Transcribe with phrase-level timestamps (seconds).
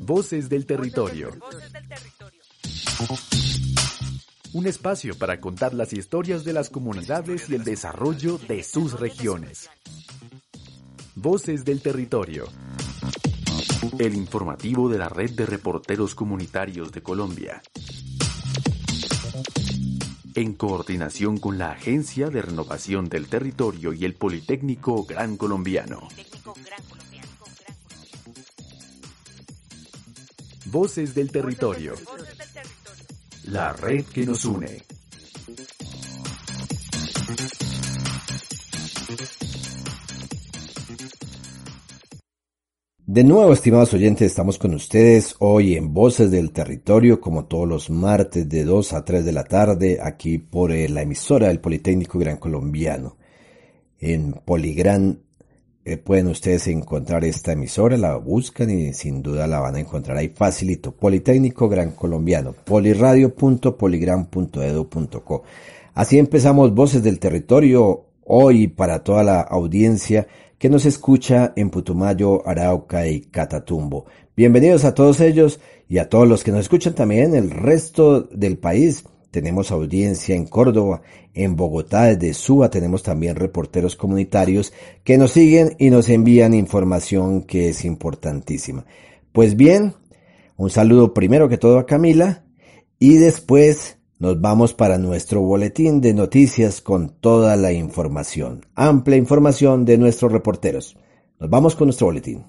[0.00, 1.30] Voces del territorio.
[4.52, 9.70] Un espacio para contar las historias de las comunidades y el desarrollo de sus regiones.
[11.14, 12.46] Voces del territorio.
[13.98, 17.62] El informativo de la Red de Reporteros Comunitarios de Colombia.
[20.34, 26.08] En coordinación con la Agencia de Renovación del Territorio y el Politécnico Gran Colombiano.
[30.74, 31.94] Voces del Territorio.
[33.44, 34.82] La red que nos une.
[43.06, 47.88] De nuevo, estimados oyentes, estamos con ustedes hoy en Voces del Territorio, como todos los
[47.88, 52.18] martes de 2 a 3 de la tarde, aquí por eh, la emisora del Politécnico
[52.18, 53.16] Gran Colombiano.
[54.00, 55.23] En Poligran
[56.04, 60.30] pueden ustedes encontrar esta emisora, la buscan y sin duda la van a encontrar ahí
[60.30, 60.92] facilito.
[60.92, 65.42] Politécnico Gran Colombiano, poliradio.poligran.edu.co.
[65.94, 70.26] Así empezamos Voces del Territorio hoy para toda la audiencia
[70.58, 74.06] que nos escucha en Putumayo, Arauca y Catatumbo.
[74.34, 78.22] Bienvenidos a todos ellos y a todos los que nos escuchan también en el resto
[78.22, 79.04] del país.
[79.34, 81.02] Tenemos audiencia en Córdoba,
[81.32, 87.42] en Bogotá, desde Suba tenemos también reporteros comunitarios que nos siguen y nos envían información
[87.42, 88.86] que es importantísima.
[89.32, 89.94] Pues bien,
[90.56, 92.44] un saludo primero que todo a Camila
[93.00, 99.84] y después nos vamos para nuestro boletín de noticias con toda la información, amplia información
[99.84, 100.96] de nuestros reporteros.
[101.40, 102.44] Nos vamos con nuestro boletín.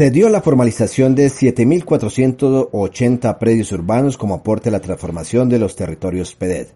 [0.00, 5.76] Se dio la formalización de 7.480 predios urbanos como aporte a la transformación de los
[5.76, 6.68] territorios PEDED.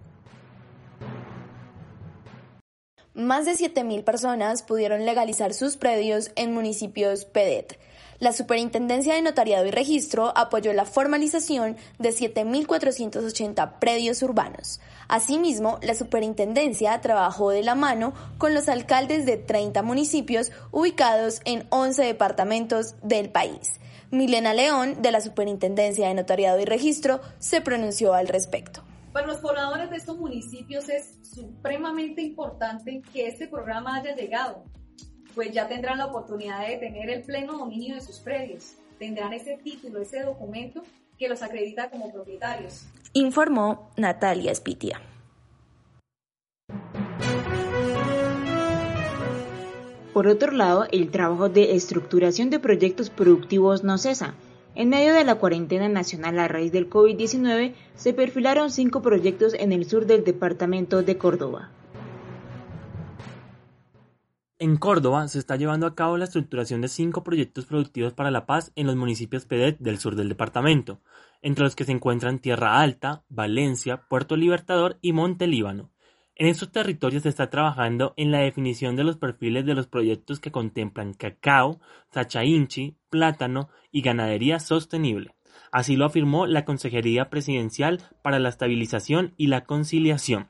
[3.14, 7.78] Más de 7.000 personas pudieron legalizar sus predios en municipios PEDET.
[8.18, 14.80] La Superintendencia de Notariado y Registro apoyó la formalización de 7.480 predios urbanos.
[15.08, 21.66] Asimismo, la Superintendencia trabajó de la mano con los alcaldes de 30 municipios ubicados en
[21.70, 23.80] 11 departamentos del país.
[24.10, 28.82] Milena León, de la Superintendencia de Notariado y Registro, se pronunció al respecto.
[29.12, 34.64] Para los pobladores de estos municipios es supremamente importante que este programa haya llegado,
[35.34, 39.56] pues ya tendrán la oportunidad de tener el pleno dominio de sus predios, tendrán ese
[39.56, 40.82] título, ese documento
[41.18, 42.86] que los acredita como propietarios.
[43.16, 45.00] Informó Natalia Spitia.
[50.12, 54.34] Por otro lado, el trabajo de estructuración de proyectos productivos no cesa
[54.74, 59.72] en medio de la cuarentena nacional a raíz del COVID-19, se perfilaron cinco proyectos en
[59.72, 61.70] el sur del departamento de Córdoba.
[64.58, 68.46] En Córdoba se está llevando a cabo la estructuración de cinco proyectos productivos para la
[68.46, 71.00] paz en los municipios PEDET del sur del departamento,
[71.44, 75.90] entre los que se encuentran Tierra Alta, Valencia, Puerto Libertador y Monte Líbano.
[76.36, 80.40] En estos territorios se está trabajando en la definición de los perfiles de los proyectos
[80.40, 81.80] que contemplan cacao,
[82.12, 85.34] sachainchi, plátano y ganadería sostenible.
[85.70, 90.48] Así lo afirmó la Consejería Presidencial para la Estabilización y la Conciliación.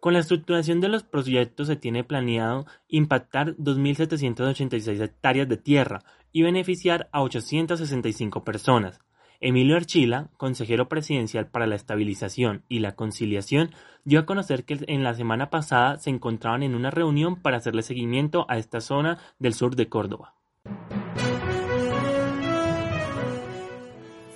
[0.00, 6.02] Con la estructuración de los proyectos se tiene planeado impactar 2.786 hectáreas de tierra
[6.32, 9.00] y beneficiar a 865 personas.
[9.40, 13.70] Emilio Archila, consejero presidencial para la estabilización y la conciliación,
[14.04, 17.82] dio a conocer que en la semana pasada se encontraban en una reunión para hacerle
[17.82, 20.34] seguimiento a esta zona del sur de Córdoba.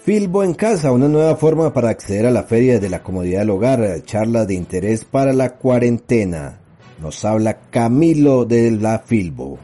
[0.04, 3.50] Filbo en casa, una nueva forma para acceder a la feria de la comodidad del
[3.50, 6.60] hogar, charla de interés para la cuarentena.
[7.00, 9.58] Nos habla Camilo de la Filbo.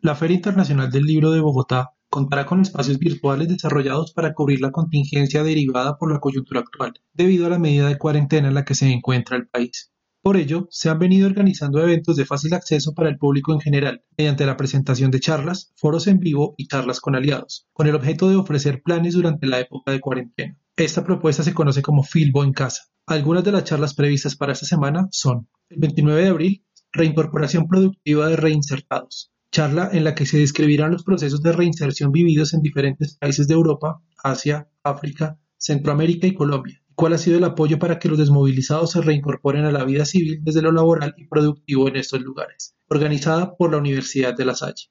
[0.00, 4.70] La Feria Internacional del Libro de Bogotá contará con espacios virtuales desarrollados para cubrir la
[4.70, 8.74] contingencia derivada por la coyuntura actual, debido a la medida de cuarentena en la que
[8.74, 9.92] se encuentra el país.
[10.22, 14.02] Por ello, se han venido organizando eventos de fácil acceso para el público en general,
[14.16, 18.30] mediante la presentación de charlas, foros en vivo y charlas con aliados, con el objeto
[18.30, 20.58] de ofrecer planes durante la época de cuarentena.
[20.74, 22.84] Esta propuesta se conoce como Filbo en casa.
[23.06, 28.26] Algunas de las charlas previstas para esta semana son el 29 de abril, Reincorporación Productiva
[28.26, 33.16] de Reinsertados, charla en la que se describirán los procesos de reinserción vividos en diferentes
[33.16, 38.08] países de Europa, Asia, África, Centroamérica y Colombia cuál ha sido el apoyo para que
[38.08, 42.22] los desmovilizados se reincorporen a la vida civil desde lo laboral y productivo en estos
[42.22, 44.90] lugares, organizada por la Universidad de La Salle.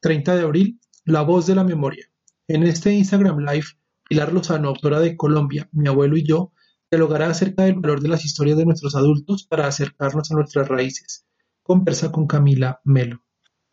[0.00, 2.06] 30 de abril, La Voz de la Memoria.
[2.46, 3.66] En este Instagram Live,
[4.06, 6.52] Pilar Lozano, autora de Colombia, Mi abuelo y yo,
[6.90, 11.26] dialogará acerca del valor de las historias de nuestros adultos para acercarnos a nuestras raíces.
[11.62, 13.22] Conversa con Camila Melo.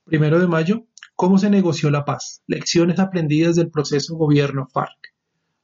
[0.08, 0.88] Primero de mayo,
[1.18, 2.44] ¿Cómo se negoció la paz?
[2.46, 5.16] Lecciones aprendidas del proceso gobierno FARC.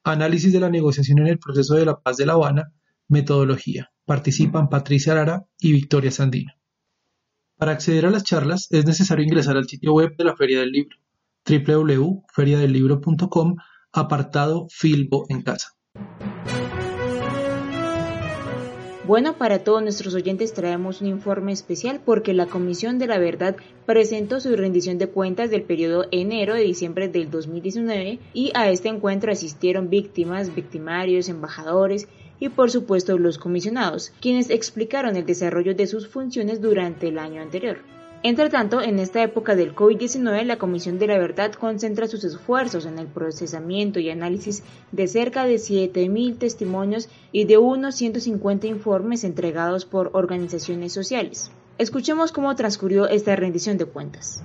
[0.03, 2.73] Análisis de la negociación en el proceso de la paz de La Habana,
[3.07, 3.91] metodología.
[4.03, 6.53] Participan Patricia Lara y Victoria Sandino.
[7.55, 10.71] Para acceder a las charlas es necesario ingresar al sitio web de la Feria del
[10.71, 10.97] Libro,
[11.47, 13.55] www.feriadelibro.com,
[13.91, 15.77] apartado Filbo en casa.
[19.05, 23.57] Bueno, para todos nuestros oyentes traemos un informe especial porque la Comisión de la Verdad
[23.85, 28.87] presentó su rendición de cuentas del periodo enero de diciembre del 2019 y a este
[28.87, 32.07] encuentro asistieron víctimas, victimarios, embajadores
[32.39, 37.41] y por supuesto los comisionados, quienes explicaron el desarrollo de sus funciones durante el año
[37.41, 37.79] anterior.
[38.25, 42.85] Entre tanto, en esta época del COVID-19, la Comisión de la Verdad concentra sus esfuerzos
[42.85, 49.25] en el procesamiento y análisis de cerca de 7.000 testimonios y de unos 150 informes
[49.25, 51.51] entregados por organizaciones sociales.
[51.77, 54.41] Escuchemos cómo transcurrió esta rendición de cuentas.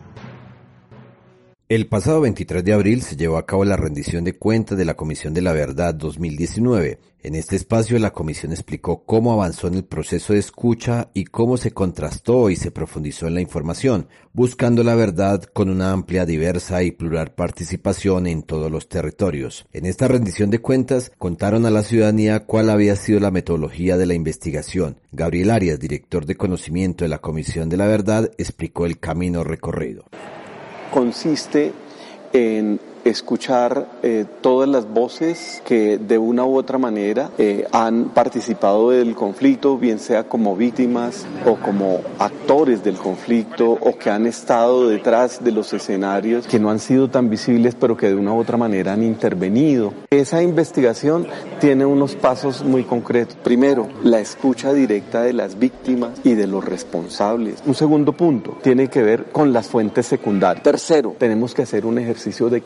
[1.70, 4.94] El pasado 23 de abril se llevó a cabo la rendición de cuentas de la
[4.94, 6.98] Comisión de la Verdad 2019.
[7.22, 11.58] En este espacio la comisión explicó cómo avanzó en el proceso de escucha y cómo
[11.58, 16.82] se contrastó y se profundizó en la información, buscando la verdad con una amplia, diversa
[16.84, 19.66] y plural participación en todos los territorios.
[19.74, 24.06] En esta rendición de cuentas contaron a la ciudadanía cuál había sido la metodología de
[24.06, 25.00] la investigación.
[25.12, 30.06] Gabriel Arias, director de conocimiento de la Comisión de la Verdad, explicó el camino recorrido
[30.90, 31.73] consiste
[32.32, 38.90] en escuchar eh, todas las voces que de una u otra manera eh, han participado
[38.90, 44.88] del conflicto, bien sea como víctimas o como actores del conflicto o que han estado
[44.88, 48.38] detrás de los escenarios que no han sido tan visibles pero que de una u
[48.38, 49.93] otra manera han intervenido.
[50.11, 51.26] Esa investigación
[51.61, 53.37] tiene unos pasos muy concretos.
[53.43, 57.62] Primero, la escucha directa de las víctimas y de los responsables.
[57.66, 60.62] Un segundo punto tiene que ver con las fuentes secundarias.
[60.62, 62.62] Tercero, tenemos que hacer un ejercicio de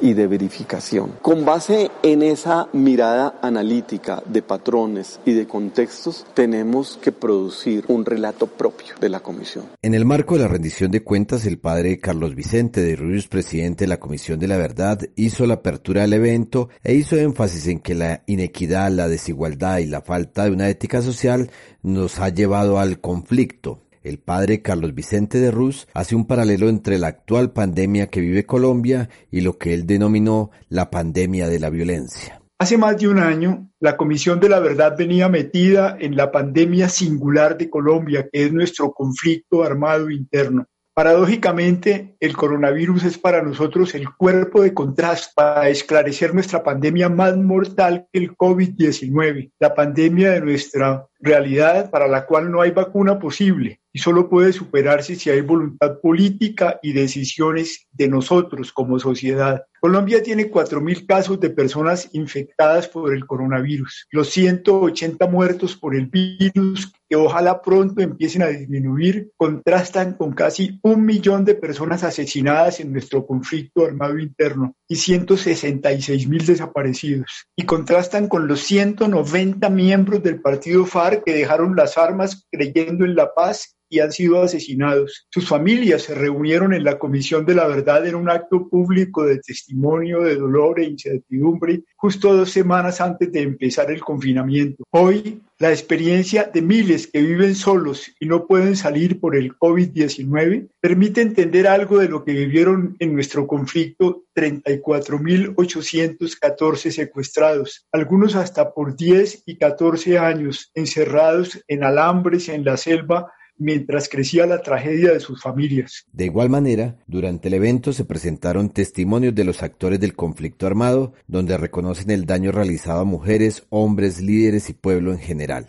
[0.00, 1.12] y de verificación.
[1.22, 8.04] Con base en esa mirada analítica de patrones y de contextos, tenemos que producir un
[8.04, 9.66] relato propio de la comisión.
[9.82, 13.84] En el marco de la rendición de cuentas, el padre Carlos Vicente de Ruiz, presidente
[13.84, 17.78] de la Comisión de la Verdad, hizo la apertura del evento e hizo énfasis en
[17.78, 21.50] que la inequidad, la desigualdad y la falta de una ética social
[21.82, 26.98] nos ha llevado al conflicto el padre Carlos Vicente de Ruz hace un paralelo entre
[26.98, 31.70] la actual pandemia que vive Colombia y lo que él denominó la pandemia de la
[31.70, 32.40] violencia.
[32.58, 36.88] Hace más de un año, la Comisión de la Verdad venía metida en la pandemia
[36.88, 40.66] singular de Colombia, que es nuestro conflicto armado interno.
[40.94, 47.36] Paradójicamente, el coronavirus es para nosotros el cuerpo de contraste para esclarecer nuestra pandemia más
[47.36, 53.18] mortal que el COVID-19, la pandemia de nuestra realidad para la cual no hay vacuna
[53.18, 59.64] posible y solo puede superarse si hay voluntad política y decisiones de nosotros como sociedad.
[59.80, 64.08] Colombia tiene 4.000 casos de personas infectadas por el coronavirus.
[64.10, 70.80] Los 180 muertos por el virus, que ojalá pronto empiecen a disminuir, contrastan con casi
[70.82, 77.46] un millón de personas asesinadas en nuestro conflicto armado interno y 166 mil desaparecidos.
[77.56, 83.14] Y contrastan con los 190 miembros del partido FARC que dejaron las armas creyendo en
[83.14, 85.28] la paz y han sido asesinados.
[85.30, 89.38] Sus familias se reunieron en la Comisión de la Verdad en un acto público de
[89.38, 94.82] testimonio de dolor e incertidumbre justo dos semanas antes de empezar el confinamiento.
[94.90, 100.70] Hoy, la experiencia de miles que viven solos y no pueden salir por el COVID-19
[100.80, 108.96] permite entender algo de lo que vivieron en nuestro conflicto 34.814 secuestrados, algunos hasta por
[108.96, 115.20] 10 y 14 años encerrados en alambres en la selva mientras crecía la tragedia de
[115.20, 116.06] sus familias.
[116.12, 121.12] De igual manera, durante el evento se presentaron testimonios de los actores del conflicto armado,
[121.26, 125.66] donde reconocen el daño realizado a mujeres, hombres, líderes y pueblo en general.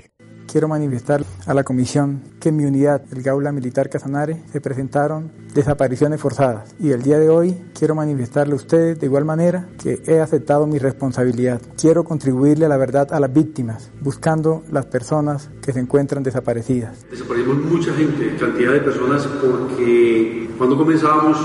[0.56, 5.30] Quiero manifestar a la comisión que en mi unidad, el Gaula Militar Casanare, se presentaron
[5.54, 10.02] desapariciones forzadas y el día de hoy quiero manifestarle a ustedes de igual manera que
[10.08, 11.62] he aceptado mi responsabilidad.
[11.78, 17.06] Quiero contribuirle a la verdad a las víctimas, buscando las personas que se encuentran desaparecidas.
[17.12, 21.38] Desaparecimos mucha gente, cantidad de personas, porque cuando comenzábamos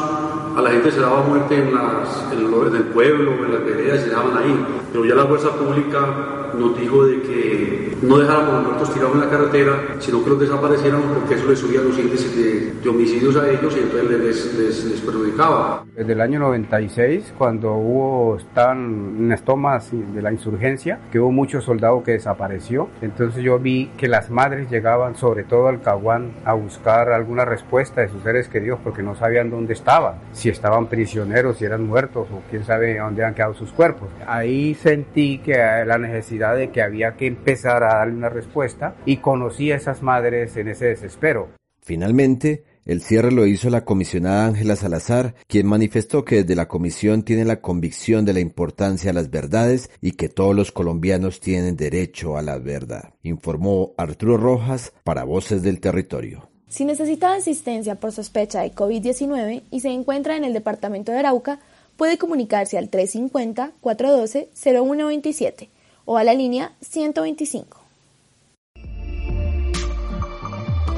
[0.56, 2.38] a la gente se daba muerte en, las, en,
[2.76, 4.66] el pueblo, en las veredas, se daban ahí.
[4.92, 9.20] Pero ya la fuerza pública nos dijo de que no dejáramos los muertos tirados en
[9.20, 13.48] la carretera, sino que los desaparecieran porque eso les subía los índices de, homicidios a
[13.48, 14.20] ellos y entonces
[14.58, 15.84] les, les, perjudicaba.
[15.94, 21.64] Desde el año 96, cuando hubo, estaban unas tomas de la insurgencia, que hubo muchos
[21.64, 26.54] soldados que desapareció, entonces yo vi que las madres llegaban sobre todo al Caguán a
[26.54, 31.58] buscar alguna respuesta de sus seres queridos porque no sabían dónde estaban, si estaban prisioneros,
[31.58, 34.08] si eran muertos o quién sabe dónde han quedado sus cuerpos.
[34.26, 39.18] Ahí sentí que la necesidad de que había que empezar a darle una respuesta y
[39.18, 41.48] conocí a esas madres en ese desespero.
[41.82, 47.22] Finalmente, el cierre lo hizo la comisionada Ángela Salazar, quien manifestó que desde la comisión
[47.22, 51.76] tiene la convicción de la importancia de las verdades y que todos los colombianos tienen
[51.76, 53.14] derecho a la verdad.
[53.22, 56.48] Informó Arturo Rojas para Voces del Territorio.
[56.68, 61.58] Si necesita asistencia por sospecha de COVID-19 y se encuentra en el departamento de Arauca,
[61.96, 65.68] puede comunicarse al 350-412-0127
[66.06, 67.79] o a la línea 125.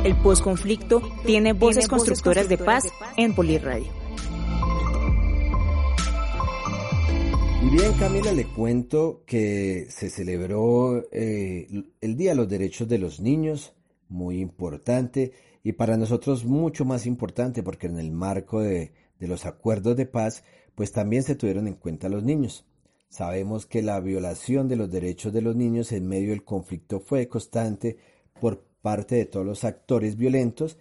[0.04, 2.82] El posconflicto tiene voces constructoras de paz
[3.16, 3.86] en Poliradio.
[7.62, 11.68] Y bien, Camila, le cuento que se celebró eh,
[12.00, 13.74] el Día de los Derechos de los Niños,
[14.08, 19.46] muy importante, y para nosotros mucho más importante porque en el marco de, de los
[19.46, 20.42] acuerdos de paz,
[20.74, 22.66] pues también se tuvieron en cuenta los niños.
[23.08, 27.28] Sabemos que la violación de los derechos de los niños en medio del conflicto fue
[27.28, 27.98] constante
[28.40, 30.76] por parte de todos los actores violentos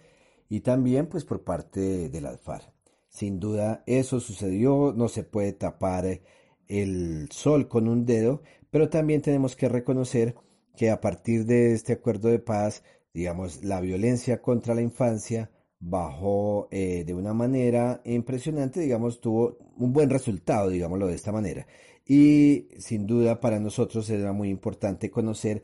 [0.48, 2.70] y también pues por parte de las FARC.
[3.08, 6.20] Sin duda eso sucedió, no se puede tapar
[6.68, 10.34] el sol con un dedo, pero también tenemos que reconocer
[10.76, 12.82] que a partir de este acuerdo de paz,
[13.12, 19.92] digamos, la violencia contra la infancia bajó eh, de una manera impresionante, digamos, tuvo un
[19.92, 21.66] buen resultado, digámoslo de esta manera.
[22.06, 25.62] Y sin duda para nosotros era muy importante conocer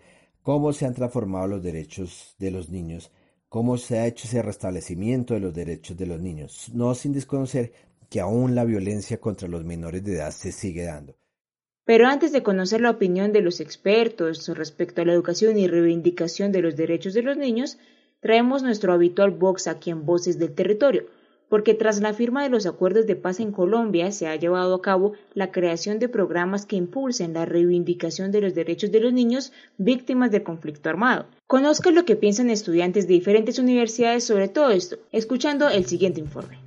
[0.49, 3.13] cómo se han transformado los derechos de los niños,
[3.51, 7.71] cómo se ha hecho ese restablecimiento de los derechos de los niños, no sin desconocer
[8.09, 11.15] que aún la violencia contra los menores de edad se sigue dando.
[11.85, 16.51] Pero antes de conocer la opinión de los expertos respecto a la educación y reivindicación
[16.51, 17.77] de los derechos de los niños,
[18.21, 21.09] traemos nuestro habitual box aquí en Voces del Territorio,
[21.49, 24.83] porque tras la firma de los acuerdos de paz en Colombia se ha llevado a
[24.83, 29.53] cabo la creación de programas que impulsen la reivindicación de los derechos de los niños
[29.77, 31.27] víctimas de conflicto armado.
[31.47, 36.59] Conozca lo que piensan estudiantes de diferentes universidades sobre todo esto, escuchando el siguiente informe.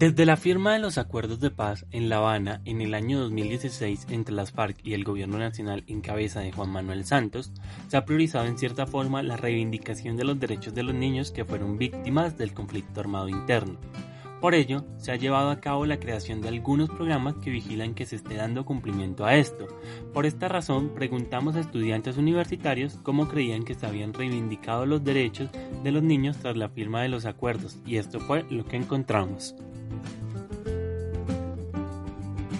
[0.00, 4.06] Desde la firma de los acuerdos de paz en La Habana en el año 2016
[4.08, 7.52] entre las FARC y el gobierno nacional en cabeza de Juan Manuel Santos,
[7.88, 11.44] se ha priorizado en cierta forma la reivindicación de los derechos de los niños que
[11.44, 13.78] fueron víctimas del conflicto armado interno.
[14.40, 18.06] Por ello, se ha llevado a cabo la creación de algunos programas que vigilan que
[18.06, 19.68] se esté dando cumplimiento a esto.
[20.14, 25.50] Por esta razón, preguntamos a estudiantes universitarios cómo creían que se habían reivindicado los derechos
[25.84, 29.54] de los niños tras la firma de los acuerdos, y esto fue lo que encontramos.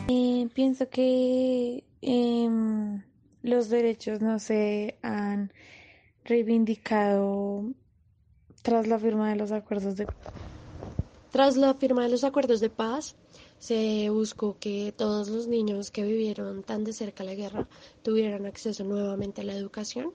[0.09, 3.03] Eh, pienso que em,
[3.43, 5.51] los derechos no se han
[6.25, 7.65] reivindicado
[8.61, 10.07] tras la firma de los acuerdos de
[11.31, 13.15] tras la firma de los acuerdos de paz,
[13.59, 17.69] se buscó que todos los niños que vivieron tan de cerca la guerra
[18.03, 20.13] tuvieran acceso nuevamente a la educación,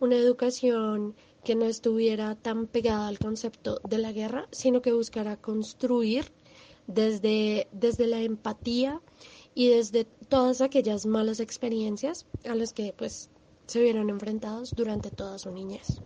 [0.00, 5.36] una educación que no estuviera tan pegada al concepto de la guerra, sino que buscara
[5.36, 6.32] construir
[6.86, 9.00] desde, desde la empatía
[9.54, 13.28] y desde todas aquellas malas experiencias a las que pues
[13.66, 16.00] se vieron enfrentados durante toda su niñez.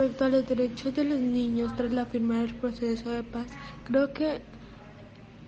[0.00, 3.48] Respecto a los derechos de los niños tras la firma del proceso de paz,
[3.82, 4.40] creo que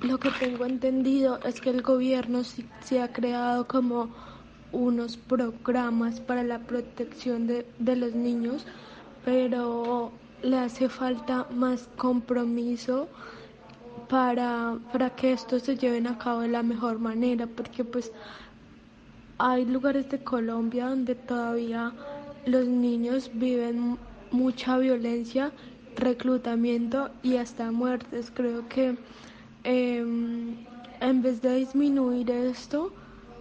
[0.01, 4.13] lo que tengo entendido es que el gobierno sí, se ha creado como
[4.73, 8.67] unos programas para la protección de, de los niños,
[9.25, 10.11] pero
[10.43, 13.07] le hace falta más compromiso
[14.09, 18.11] para, para que esto se lleven a cabo de la mejor manera, porque pues
[19.39, 21.93] hay lugares de Colombia donde todavía
[22.47, 23.97] los niños viven
[24.31, 25.53] mucha violencia,
[25.97, 28.31] reclutamiento y hasta muertes.
[28.31, 28.97] Creo que
[29.65, 30.57] em,
[31.01, 32.95] en vez de disminuir esto,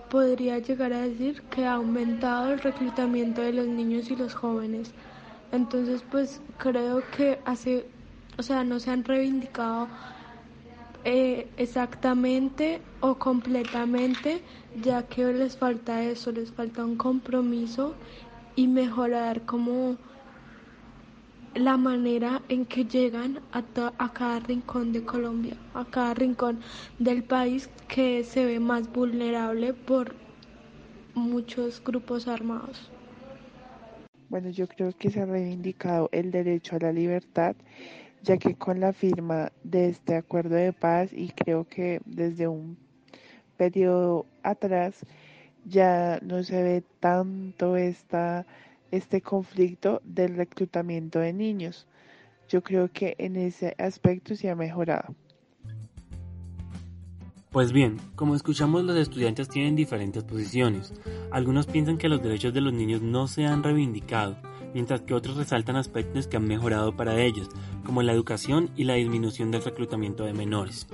[0.09, 4.93] podría llegar a decir que ha aumentado el reclutamiento de los niños y los jóvenes.
[5.51, 7.87] Entonces, pues creo que hace,
[8.37, 9.89] o sea, no se han reivindicado
[11.03, 14.43] eh, exactamente o completamente,
[14.75, 17.97] ya que les falta eso, les falta un compromiso
[18.55, 19.97] y mejorar como
[21.55, 23.63] la manera en que llegan a,
[23.97, 26.59] a, cada rincón de Colombia, a cada rincón
[26.99, 30.13] del país que se ve más vulnerable por
[31.15, 32.91] muchos grupos armados.
[34.29, 37.55] Bueno, yo creo que se ha reivindicado el derecho a la libertad,
[38.21, 42.77] ya que con la firma de este acuerdo de paz y creo que desde un
[43.57, 45.05] periodo atrás
[45.65, 48.45] ya no se ve tanto esta,
[48.91, 51.87] este conflicto del reclutamiento de niños.
[52.47, 55.15] Yo creo que en ese aspecto se ha mejorado.
[57.51, 60.93] Pues bien, como escuchamos los estudiantes tienen diferentes posiciones.
[61.31, 64.37] Algunos piensan que los derechos de los niños no se han reivindicado,
[64.73, 67.49] mientras que otros resaltan aspectos que han mejorado para ellos,
[67.85, 70.87] como la educación y la disminución del reclutamiento de menores.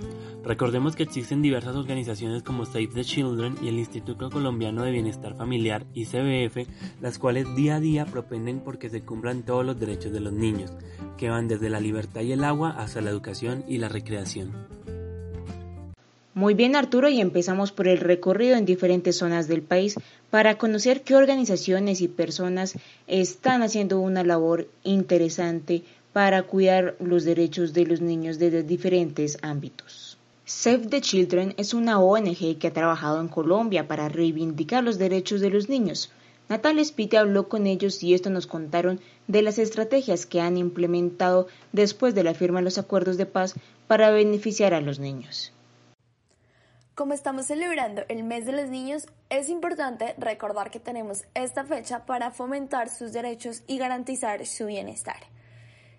[0.44, 5.36] Recordemos que existen diversas organizaciones como Save the Children y el Instituto Colombiano de Bienestar
[5.36, 6.68] Familiar, ICBF,
[7.02, 10.72] las cuales día a día propenden porque se cumplan todos los derechos de los niños,
[11.18, 14.54] que van desde la libertad y el agua hasta la educación y la recreación.
[16.36, 19.96] Muy bien Arturo y empezamos por el recorrido en diferentes zonas del país
[20.30, 22.76] para conocer qué organizaciones y personas
[23.08, 30.18] están haciendo una labor interesante para cuidar los derechos de los niños desde diferentes ámbitos.
[30.44, 35.40] Save the Children es una ONG que ha trabajado en Colombia para reivindicar los derechos
[35.40, 36.12] de los niños.
[36.50, 39.00] Natalia Spite habló con ellos y esto nos contaron
[39.30, 43.56] de las estrategias que han implementado después de la firma de los acuerdos de paz
[43.88, 45.54] para beneficiar a los niños.
[46.96, 52.06] Como estamos celebrando el mes de los niños, es importante recordar que tenemos esta fecha
[52.06, 55.18] para fomentar sus derechos y garantizar su bienestar.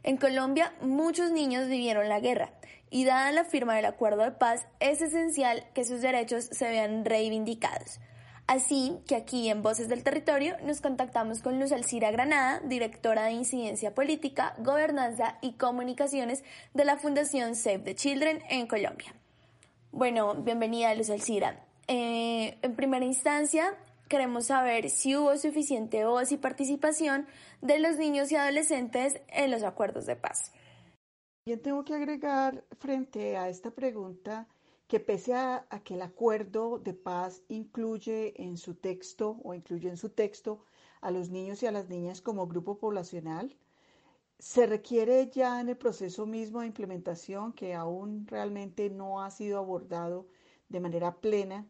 [0.04, 2.54] En Colombia, muchos niños vivieron la guerra
[2.88, 7.04] y dada la firma del acuerdo de paz, es esencial que sus derechos se vean
[7.04, 8.00] reivindicados.
[8.46, 13.32] Así que aquí en Voces del Territorio nos contactamos con Luz Alcira Granada, directora de
[13.32, 19.14] Incidencia Política, Gobernanza y Comunicaciones de la Fundación Save the Children en Colombia.
[19.96, 21.66] Bueno, bienvenida Luz Alcira.
[21.88, 23.74] Eh, en primera instancia,
[24.10, 27.26] queremos saber si hubo suficiente voz y participación
[27.62, 30.52] de los niños y adolescentes en los acuerdos de paz.
[31.46, 34.46] Bien, tengo que agregar frente a esta pregunta
[34.86, 39.96] que pese a, que el acuerdo de paz incluye en su texto o incluye en
[39.96, 40.62] su texto
[41.00, 43.56] a los niños y a las niñas como grupo poblacional,
[44.38, 49.58] se requiere ya en el proceso mismo de implementación, que aún realmente no ha sido
[49.58, 50.26] abordado
[50.68, 51.66] de manera plena,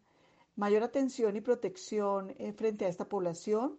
[0.56, 3.78] mayor atención y protección eh, frente a esta población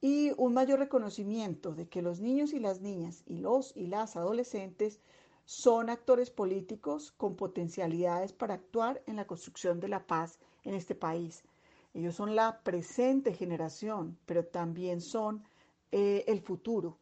[0.00, 4.16] y un mayor reconocimiento de que los niños y las niñas y los y las
[4.16, 5.00] adolescentes
[5.44, 10.94] son actores políticos con potencialidades para actuar en la construcción de la paz en este
[10.94, 11.44] país.
[11.92, 15.44] Ellos son la presente generación, pero también son
[15.92, 16.98] eh, el futuro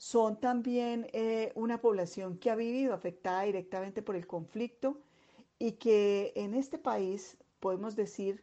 [0.00, 4.96] son también eh, una población que ha vivido afectada directamente por el conflicto
[5.58, 8.42] y que en este país podemos decir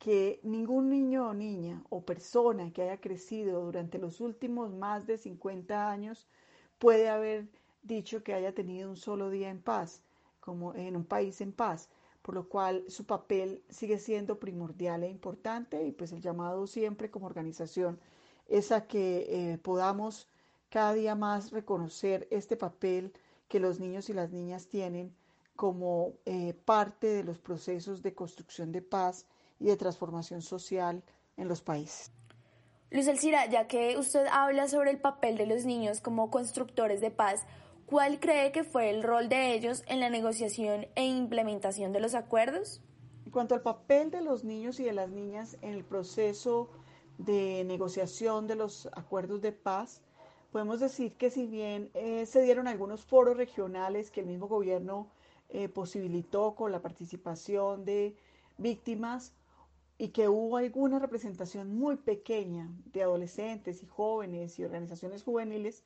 [0.00, 5.16] que ningún niño o niña o persona que haya crecido durante los últimos más de
[5.16, 6.26] 50 años
[6.80, 7.46] puede haber
[7.84, 10.02] dicho que haya tenido un solo día en paz,
[10.40, 11.88] como en un país en paz,
[12.20, 17.12] por lo cual su papel sigue siendo primordial e importante y pues el llamado siempre
[17.12, 18.00] como organización
[18.48, 20.26] es a que eh, podamos
[20.70, 23.12] cada día más reconocer este papel
[23.48, 25.12] que los niños y las niñas tienen
[25.56, 29.26] como eh, parte de los procesos de construcción de paz
[29.58, 31.02] y de transformación social
[31.36, 32.12] en los países.
[32.90, 37.10] Luis Alcira, ya que usted habla sobre el papel de los niños como constructores de
[37.10, 37.44] paz,
[37.86, 42.14] ¿cuál cree que fue el rol de ellos en la negociación e implementación de los
[42.14, 42.80] acuerdos?
[43.26, 46.70] En cuanto al papel de los niños y de las niñas en el proceso
[47.18, 50.00] de negociación de los acuerdos de paz,
[50.50, 55.08] podemos decir que si bien eh, se dieron algunos foros regionales que el mismo gobierno
[55.48, 58.16] eh, posibilitó con la participación de
[58.58, 59.32] víctimas
[59.98, 65.84] y que hubo alguna representación muy pequeña de adolescentes y jóvenes y organizaciones juveniles,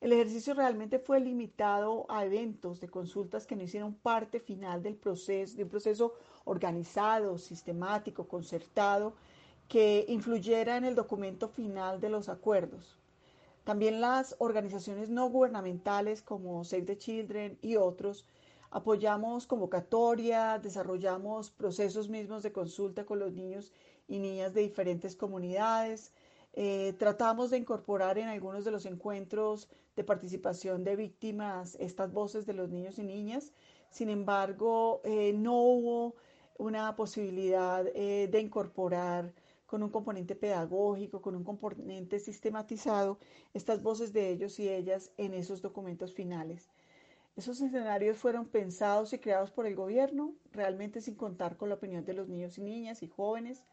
[0.00, 4.96] el ejercicio realmente fue limitado a eventos de consultas que no hicieron parte final del
[4.96, 9.14] proceso, de un proceso organizado, sistemático, concertado,
[9.68, 12.98] que influyera en el documento final de los acuerdos.
[13.64, 18.26] También las organizaciones no gubernamentales como Save the Children y otros
[18.70, 23.72] apoyamos convocatorias, desarrollamos procesos mismos de consulta con los niños
[24.08, 26.12] y niñas de diferentes comunidades,
[26.54, 32.44] Eh, tratamos de incorporar en algunos de los encuentros de participación de víctimas estas voces
[32.46, 33.52] de los niños y niñas.
[33.90, 36.14] Sin embargo, eh, no hubo
[36.58, 39.32] una posibilidad eh, de incorporar
[39.72, 43.16] con un componente pedagógico, con un componente sistematizado,
[43.54, 46.68] estas voces de ellos y ellas en esos documentos finales.
[47.36, 52.04] Esos escenarios fueron pensados y creados por el gobierno, realmente sin contar con la opinión
[52.04, 53.64] de los niños y niñas y jóvenes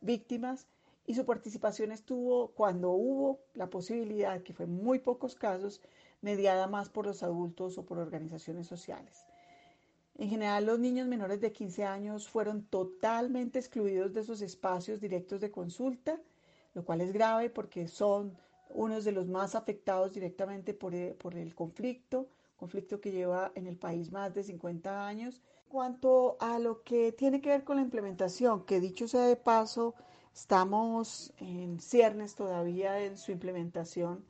[0.00, 0.68] víctimas,
[1.06, 5.82] y su participación estuvo cuando hubo la posibilidad, que fue en muy pocos casos,
[6.22, 9.26] mediada más por los adultos o por organizaciones sociales.
[10.16, 15.40] En general, los niños menores de 15 años fueron totalmente excluidos de esos espacios directos
[15.40, 16.20] de consulta,
[16.74, 18.36] lo cual es grave porque son
[18.68, 23.66] unos de los más afectados directamente por el, por el conflicto, conflicto que lleva en
[23.66, 25.40] el país más de 50 años.
[25.64, 29.36] En cuanto a lo que tiene que ver con la implementación, que dicho sea de
[29.36, 29.94] paso,
[30.34, 34.24] estamos en ciernes todavía en su implementación.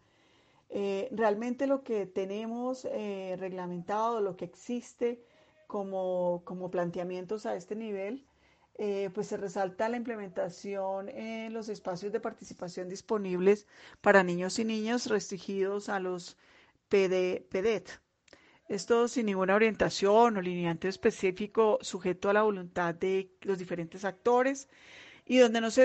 [0.70, 5.22] Eh, realmente lo que tenemos eh, reglamentado, lo que existe,
[5.72, 8.26] como, como planteamientos a este nivel,
[8.74, 13.66] eh, pues se resalta la implementación en los espacios de participación disponibles
[14.02, 16.36] para niños y niñas restringidos a los
[16.90, 17.88] PD, PEDET.
[18.68, 24.68] Esto sin ninguna orientación o lineamiento específico sujeto a la voluntad de los diferentes actores
[25.24, 25.82] y donde no se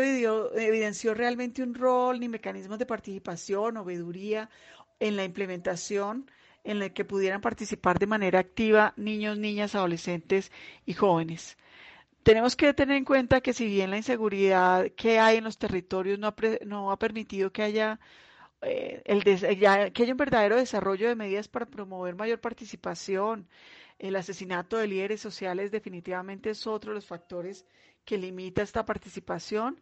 [0.67, 4.49] evidenció realmente un rol ni mecanismos de participación o veeduría
[4.99, 6.29] en la implementación
[6.63, 10.51] en el que pudieran participar de manera activa niños, niñas, adolescentes
[10.85, 11.57] y jóvenes.
[12.23, 16.19] Tenemos que tener en cuenta que si bien la inseguridad que hay en los territorios
[16.19, 17.99] no ha, no ha permitido que haya,
[18.61, 23.47] eh, el que haya un verdadero desarrollo de medidas para promover mayor participación,
[23.99, 27.65] el asesinato de líderes sociales definitivamente es otro de los factores
[28.05, 29.79] que limita esta participación.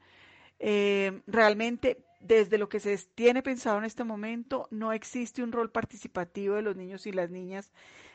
[0.59, 5.71] Eh, realmente desde lo que se tiene pensado en este momento, no existe un rol
[5.71, 7.71] participativo de los niños y las niñas,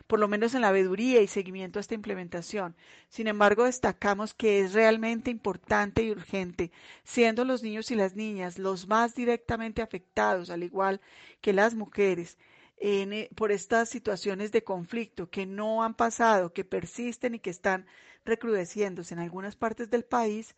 [0.07, 2.75] por lo menos en la veeduría y seguimiento a esta implementación.
[3.09, 6.73] Sin embargo, destacamos que es realmente importante y urgente,
[7.05, 11.01] siendo los niños y las niñas los más directamente afectados, al igual
[11.41, 12.39] que las mujeres,
[12.79, 17.87] eh, por estas situaciones de conflicto que no han pasado, que persisten y que están
[18.25, 20.57] recrudeciéndose en algunas partes del país,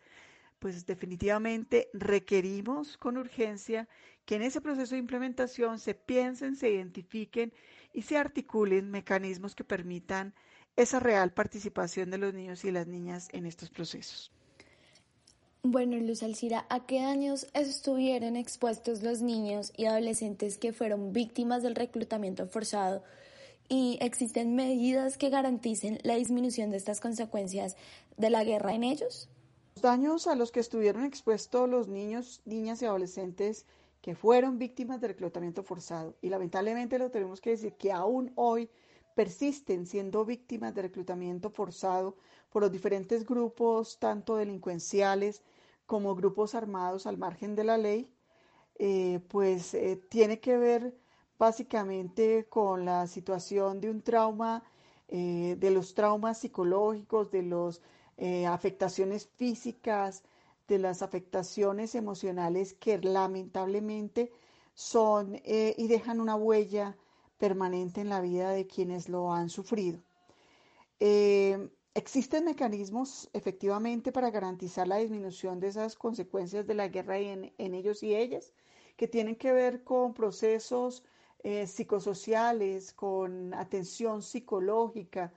[0.63, 3.89] pues definitivamente requerimos con urgencia
[4.23, 7.51] que en ese proceso de implementación se piensen, se identifiquen
[7.91, 10.33] y se articulen mecanismos que permitan
[10.77, 14.31] esa real participación de los niños y las niñas en estos procesos.
[15.63, 21.61] Bueno, Luz Alcira, ¿a qué daños estuvieron expuestos los niños y adolescentes que fueron víctimas
[21.61, 23.03] del reclutamiento forzado?
[23.67, 27.75] ¿Y existen medidas que garanticen la disminución de estas consecuencias
[28.15, 29.27] de la guerra en ellos?
[29.81, 33.65] Daños a los que estuvieron expuestos los niños, niñas y adolescentes
[34.01, 36.15] que fueron víctimas de reclutamiento forzado.
[36.21, 38.69] Y lamentablemente lo tenemos que decir que aún hoy
[39.15, 42.17] persisten siendo víctimas de reclutamiento forzado
[42.49, 45.41] por los diferentes grupos, tanto delincuenciales
[45.85, 48.11] como grupos armados al margen de la ley,
[48.75, 50.95] eh, pues eh, tiene que ver
[51.37, 54.63] básicamente con la situación de un trauma,
[55.07, 57.81] eh, de los traumas psicológicos, de los
[58.17, 60.23] eh, afectaciones físicas,
[60.67, 64.31] de las afectaciones emocionales que lamentablemente
[64.73, 66.95] son eh, y dejan una huella
[67.37, 69.99] permanente en la vida de quienes lo han sufrido.
[71.01, 77.51] Eh, existen mecanismos efectivamente para garantizar la disminución de esas consecuencias de la guerra en,
[77.57, 78.53] ellos y ellas,
[78.95, 81.03] que tienen que ver con procesos
[81.65, 85.33] psicosociales, con atención psicológica,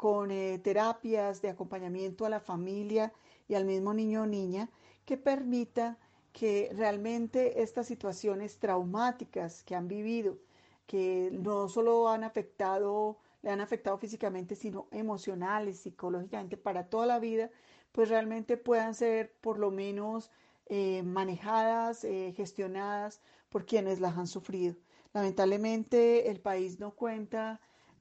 [0.00, 3.12] con eh, terapias de acompañamiento a la familia
[3.48, 4.70] y al mismo niño o niña
[5.04, 5.98] que permita
[6.32, 10.38] que realmente estas situaciones traumáticas que han vivido,
[10.86, 17.18] que no solo han afectado, le han afectado físicamente, sino emocionales, psicológicamente, para toda la
[17.18, 17.50] vida,
[17.92, 20.30] pues realmente puedan ser por lo menos
[20.64, 24.76] eh, manejadas, eh, gestionadas por quienes las han sufrido.
[25.12, 27.60] Lamentablemente el país no cuenta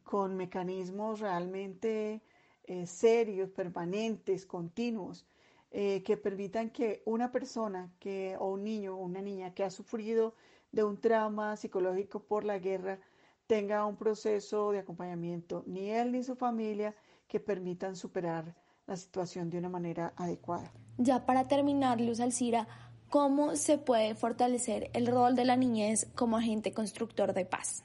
[0.09, 2.23] con mecanismos realmente
[2.63, 5.27] eh, serios, permanentes, continuos,
[5.69, 9.69] eh, que permitan que una persona que, o un niño o una niña que ha
[9.69, 10.33] sufrido
[10.71, 12.99] de un trauma psicológico por la guerra
[13.45, 16.95] tenga un proceso de acompañamiento, ni él ni su familia,
[17.27, 18.55] que permitan superar
[18.87, 20.73] la situación de una manera adecuada.
[20.97, 22.67] Ya para terminar, Luz Alcira,
[23.11, 27.83] ¿cómo se puede fortalecer el rol de la niñez como agente constructor de paz?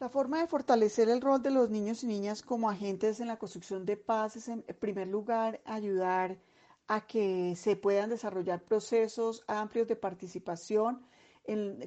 [0.00, 3.36] La forma de fortalecer el rol de los niños y niñas como agentes en la
[3.36, 6.38] construcción de paz es, en primer lugar, ayudar
[6.86, 11.02] a que se puedan desarrollar procesos amplios de participación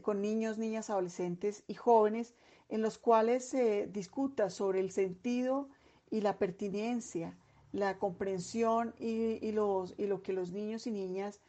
[0.02, 2.34] con niños, niñas, adolescentes y jóvenes
[2.68, 5.70] en los cuales se discuta sobre el sentido
[6.10, 7.38] y la pertinencia,
[7.72, 11.40] la comprensión y, los, y lo que los niños y niñas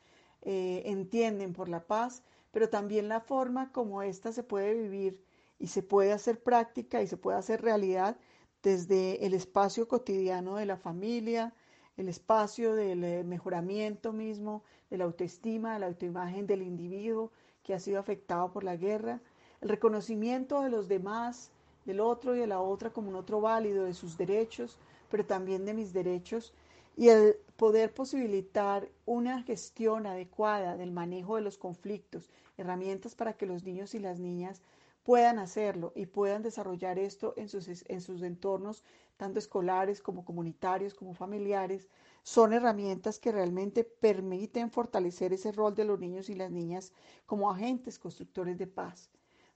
[0.42, 2.22] eh, entienden por la paz,
[2.53, 5.32] pero también la forma como ésta se puede vivir
[5.62, 8.16] y se puede hacer práctica y se puede hacer realidad
[8.64, 11.55] desde el espacio cotidiano de la familia,
[11.96, 17.31] el espacio del eh, mejoramiento mismo, de la autoestima, de la autoimagen del individuo
[17.62, 19.20] que ha sido afectado por la guerra,
[19.61, 21.53] el reconocimiento de los demás,
[21.85, 24.81] del otro y de la otra como un otro válido de sus derechos,
[25.12, 26.53] pero también de mis derechos,
[26.96, 33.46] y el poder posibilitar una gestión adecuada del manejo de los conflictos, herramientas para que
[33.46, 34.61] los niños y las niñas
[35.03, 38.85] puedan hacerlo y puedan desarrollar esto en sus, en sus entornos,
[39.17, 41.88] tanto escolares como comunitarios, como familiares,
[42.23, 46.93] son herramientas que realmente permiten fortalecer ese rol de los niños y las niñas
[47.27, 49.11] como agentes constructores de paz.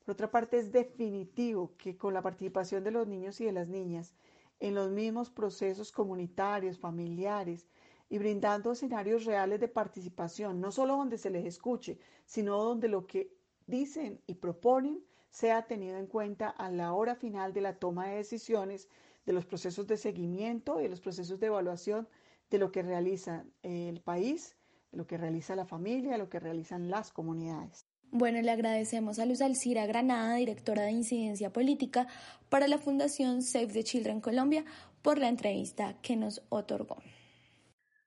[0.05, 3.69] Por otra parte, es definitivo que con la participación de los niños y de las
[3.69, 4.15] niñas
[4.61, 7.67] en los mismos procesos comunitarios, familiares,
[8.09, 13.07] y brindando escenarios reales de participación, no solo donde se les escuche, sino donde lo
[13.07, 13.33] que
[13.67, 18.17] dicen y proponen sea tenido en cuenta a la hora final de la toma de
[18.17, 18.89] decisiones,
[19.25, 22.09] de los procesos de seguimiento y de los procesos de evaluación
[22.51, 24.57] de lo que realiza el país,
[24.93, 27.87] de lo que realiza la familia, de lo que realizan las comunidades.
[28.12, 32.07] Bueno, le agradecemos a Luz Alcira Granada, directora de Incidencia Política
[32.49, 34.65] para la Fundación Save the Children Colombia,
[35.03, 36.97] por la entrevista que nos otorgó.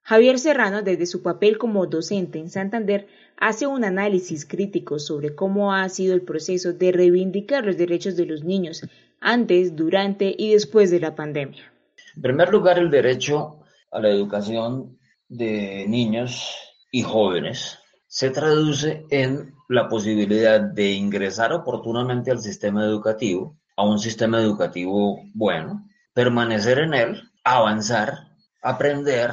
[0.02, 3.06] Javier Serrano, desde su papel como docente en Santander,
[3.40, 8.26] hace un análisis crítico sobre cómo ha sido el proceso de reivindicar los derechos de
[8.26, 8.82] los niños
[9.20, 11.72] antes, durante y después de la pandemia.
[12.16, 14.98] En primer lugar, el derecho a la educación
[15.28, 16.56] de niños
[16.90, 23.98] y jóvenes se traduce en la posibilidad de ingresar oportunamente al sistema educativo, a un
[23.98, 28.30] sistema educativo bueno, permanecer en él, avanzar,
[28.62, 29.30] aprender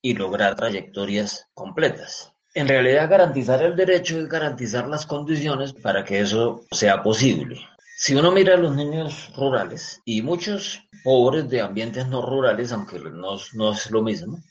[0.00, 2.33] y lograr trayectorias completas.
[2.54, 7.58] En realidad, garantizar el derecho es garantizar las condiciones para que eso sea posible.
[7.96, 12.98] Si uno mira a los niños rurales y muchos pobres de ambientes no rurales, aunque
[12.98, 14.42] no, no es lo mismo,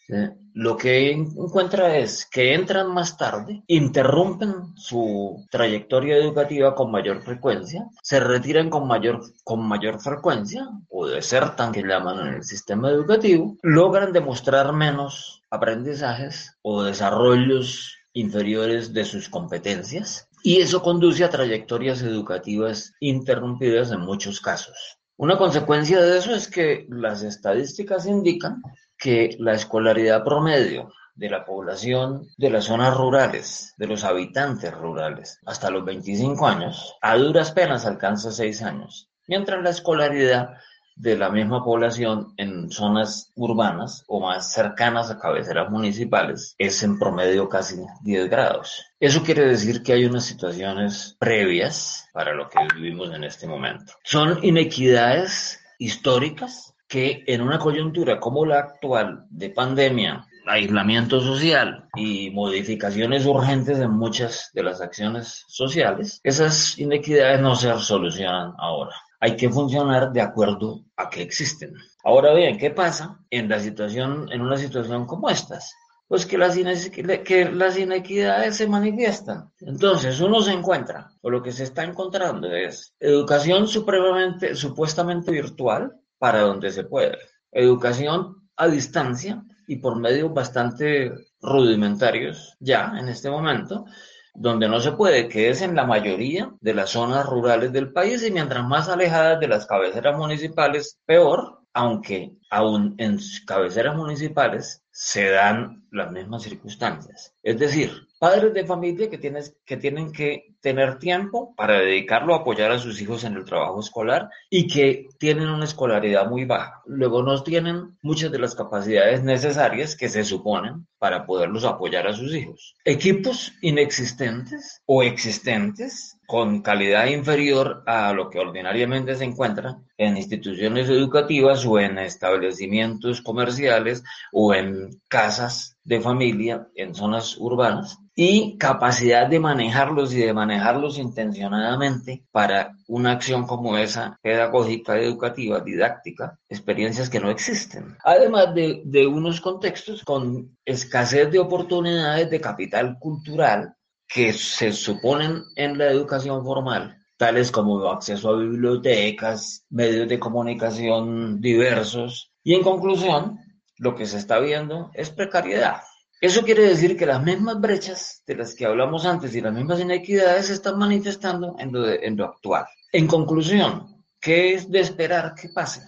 [0.53, 7.89] lo que encuentra es que entran más tarde, interrumpen su trayectoria educativa con mayor frecuencia,
[8.03, 13.57] se retiran con mayor, con mayor frecuencia o desertan, que llaman en el sistema educativo,
[13.63, 22.03] logran demostrar menos aprendizajes o desarrollos inferiores de sus competencias y eso conduce a trayectorias
[22.03, 24.99] educativas interrumpidas en muchos casos.
[25.23, 28.61] Una consecuencia de eso es que las estadísticas indican
[28.97, 35.39] que la escolaridad promedio de la población de las zonas rurales, de los habitantes rurales,
[35.45, 40.57] hasta los 25 años, a duras penas alcanza 6 años, mientras la escolaridad
[40.95, 46.99] de la misma población en zonas urbanas o más cercanas a cabeceras municipales es en
[46.99, 48.85] promedio casi 10 grados.
[48.99, 53.93] Eso quiere decir que hay unas situaciones previas para lo que vivimos en este momento.
[54.03, 62.29] Son inequidades históricas que en una coyuntura como la actual de pandemia, aislamiento social y
[62.29, 69.37] modificaciones urgentes en muchas de las acciones sociales, esas inequidades no se solucionan ahora hay
[69.37, 71.73] que funcionar de acuerdo a que existen.
[72.03, 75.73] Ahora bien, ¿qué pasa en la situación, en una situación como estas?
[76.09, 79.49] Pues que las, inequidades se manifiestan.
[79.61, 86.41] Entonces, uno se encuentra, o lo que se está encontrando es educación supuestamente virtual para
[86.41, 87.17] donde se puede.
[87.49, 93.85] Educación a distancia y por medios bastante rudimentarios ya en este momento,
[94.33, 98.23] donde no se puede, que es en la mayoría de las zonas rurales del país
[98.23, 105.29] y mientras más alejadas de las cabeceras municipales, peor, aunque aún en cabeceras municipales se
[105.29, 107.33] dan las mismas circunstancias.
[107.41, 112.37] Es decir, padres de familia que, tienes, que tienen que tener tiempo para dedicarlo a
[112.37, 116.81] apoyar a sus hijos en el trabajo escolar y que tienen una escolaridad muy baja.
[116.85, 122.13] Luego no tienen muchas de las capacidades necesarias que se suponen para poderlos apoyar a
[122.13, 122.75] sus hijos.
[122.85, 130.87] Equipos inexistentes o existentes con calidad inferior a lo que ordinariamente se encuentra en instituciones
[130.87, 139.27] educativas o en establecimientos comerciales o en casas de familia en zonas urbanas y capacidad
[139.27, 147.09] de manejarlos y de manejarlos intencionadamente para una acción como esa, pedagógica, educativa, didáctica, experiencias
[147.09, 147.97] que no existen.
[148.03, 153.75] Además de, de unos contextos con escasez de oportunidades de capital cultural
[154.07, 161.39] que se suponen en la educación formal tales como acceso a bibliotecas, medios de comunicación
[161.39, 162.31] diversos.
[162.43, 163.39] Y en conclusión,
[163.77, 165.83] lo que se está viendo es precariedad.
[166.23, 169.81] Eso quiere decir que las mismas brechas de las que hablamos antes y las mismas
[169.81, 171.73] inequidades se están manifestando en
[172.17, 172.65] lo, actual.
[172.93, 175.81] En conclusión, ¿qué es de esperar que pase?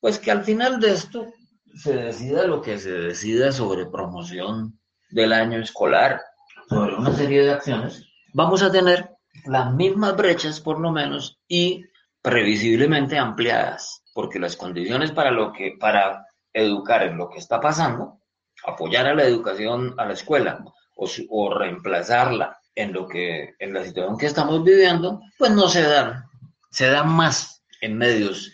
[0.00, 1.26] Pues que al final de esto
[1.74, 6.22] se decida lo que se decida sobre promoción del año escolar,
[6.66, 9.10] sobre una serie de acciones, vamos a tener
[9.44, 11.84] las mismas brechas por lo menos y
[12.22, 18.22] previsiblemente ampliadas, porque las condiciones para lo que para educar en lo que está pasando,
[18.66, 20.64] apoyar a la educación a la escuela
[20.96, 25.82] o, o reemplazarla en lo que en la situación que estamos viviendo, pues no se
[25.82, 26.24] dan,
[26.70, 28.52] se dan más en medios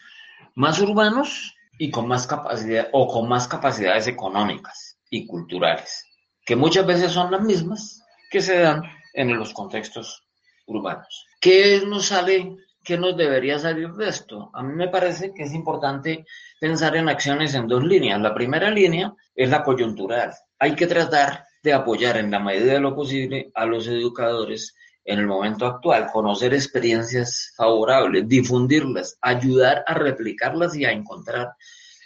[0.54, 6.04] más urbanos y con más capacidad o con más capacidades económicas y culturales,
[6.44, 8.82] que muchas veces son las mismas que se dan
[9.14, 10.24] en los contextos
[10.66, 11.26] urbanos.
[11.40, 14.50] ¿Qué nos sale, qué nos debería salir de esto?
[14.54, 16.24] A mí me parece que es importante
[16.60, 18.20] pensar en acciones en dos líneas.
[18.20, 20.32] La primera línea es la coyuntural.
[20.58, 25.18] Hay que tratar de apoyar en la medida de lo posible a los educadores en
[25.18, 31.54] el momento actual, conocer experiencias favorables, difundirlas, ayudar a replicarlas y a encontrar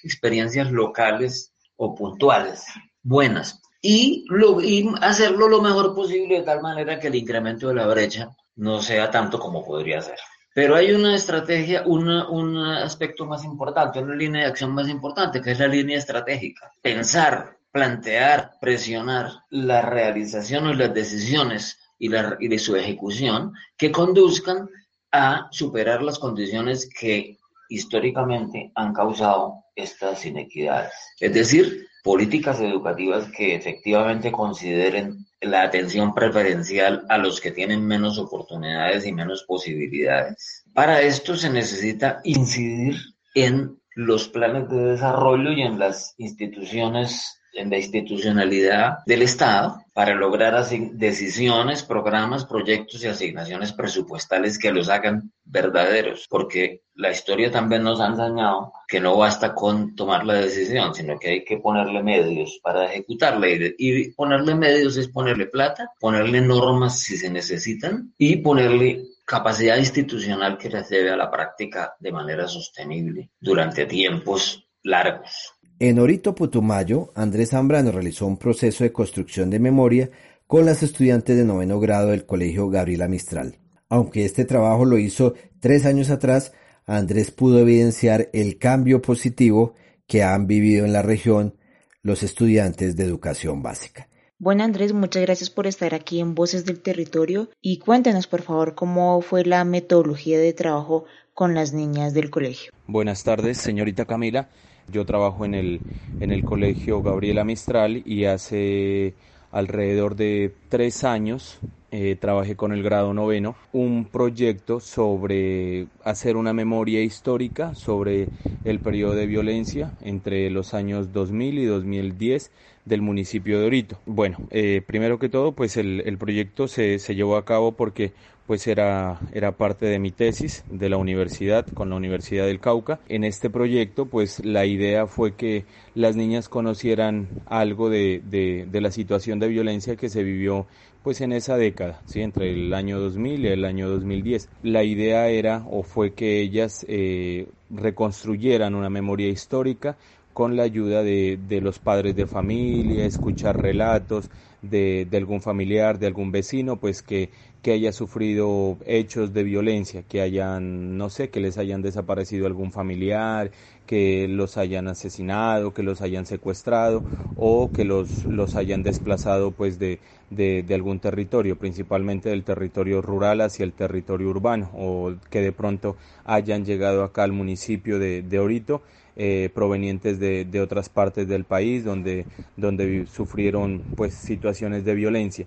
[0.02, 2.64] experiencias locales o puntuales
[3.02, 4.60] buenas y, lo,
[5.02, 9.10] hacerlo lo mejor posible de tal manera que el incremento de la brecha no sea
[9.10, 10.16] tanto como podría ser.
[10.54, 15.42] Pero hay una estrategia, una, un aspecto más importante, una línea de acción más importante,
[15.42, 16.70] que es la línea estratégica.
[16.80, 23.90] Pensar, plantear, presionar la realización o las decisiones y, la, y de su ejecución que
[23.90, 24.70] conduzcan
[25.10, 27.36] a superar las condiciones que
[27.68, 30.92] históricamente han causado estas inequidades.
[31.18, 38.18] Es decir, políticas educativas que efectivamente consideren la atención preferencial a los que tienen menos
[38.18, 40.64] oportunidades y menos posibilidades.
[40.72, 42.96] Para esto se necesita incidir
[43.34, 50.14] en los planes de desarrollo y en las instituciones en la institucionalidad del Estado para
[50.14, 50.54] lograr
[50.92, 58.00] decisiones, programas, proyectos y asignaciones presupuestales que los hagan verdaderos, porque la historia también nos
[58.00, 62.58] ha enseñado que no basta con tomar la decisión, sino que hay que ponerle medios
[62.62, 63.46] para ejecutarla
[63.78, 70.58] y, ponerle medios es ponerle plata, ponerle normas si se necesitan y ponerle capacidad institucional
[70.58, 75.53] que les lleve a la práctica de manera sostenible durante tiempos largos.
[75.80, 80.08] En Orito Putumayo, Andrés Zambrano realizó un proceso de construcción de memoria
[80.46, 83.58] con las estudiantes de noveno grado del Colegio Gabriela Mistral.
[83.88, 86.52] Aunque este trabajo lo hizo tres años atrás,
[86.86, 89.74] Andrés pudo evidenciar el cambio positivo
[90.06, 91.56] que han vivido en la región
[92.02, 94.08] los estudiantes de educación básica.
[94.38, 98.76] Bueno Andrés, muchas gracias por estar aquí en Voces del Territorio y cuéntenos por favor
[98.76, 102.70] cómo fue la metodología de trabajo con las niñas del colegio.
[102.86, 104.50] Buenas tardes, señorita Camila.
[104.88, 105.80] Yo trabajo en el,
[106.20, 109.14] en el colegio Gabriela Mistral y hace
[109.50, 116.52] alrededor de tres años eh, trabajé con el grado noveno un proyecto sobre hacer una
[116.52, 118.30] memoria histórica sobre
[118.64, 122.50] el periodo de violencia entre los años 2000 y 2010
[122.84, 124.00] del municipio de Orito.
[124.06, 128.12] Bueno, eh, primero que todo, pues el, el proyecto se, se llevó a cabo porque
[128.46, 133.00] pues era, era parte de mi tesis de la universidad con la Universidad del Cauca.
[133.08, 138.80] En este proyecto pues la idea fue que las niñas conocieran algo de, de, de
[138.80, 140.66] la situación de violencia que se vivió
[141.02, 142.22] pues en esa década, ¿sí?
[142.22, 144.48] entre el año 2000 y el año 2010.
[144.62, 149.98] La idea era o fue que ellas eh, reconstruyeran una memoria histórica
[150.34, 154.30] con la ayuda de, de, los padres de familia, escuchar relatos
[154.62, 157.30] de, de, algún familiar, de algún vecino, pues que,
[157.62, 162.72] que haya sufrido hechos de violencia, que hayan, no sé, que les hayan desaparecido algún
[162.72, 163.52] familiar,
[163.86, 167.04] que los hayan asesinado, que los hayan secuestrado
[167.36, 173.02] o que los, los hayan desplazado pues de, de, de algún territorio, principalmente del territorio
[173.02, 178.22] rural hacia el territorio urbano o que de pronto hayan llegado acá al municipio de,
[178.22, 178.82] de Orito
[179.16, 185.46] eh, provenientes de, de, otras partes del país donde, donde sufrieron pues situaciones de violencia.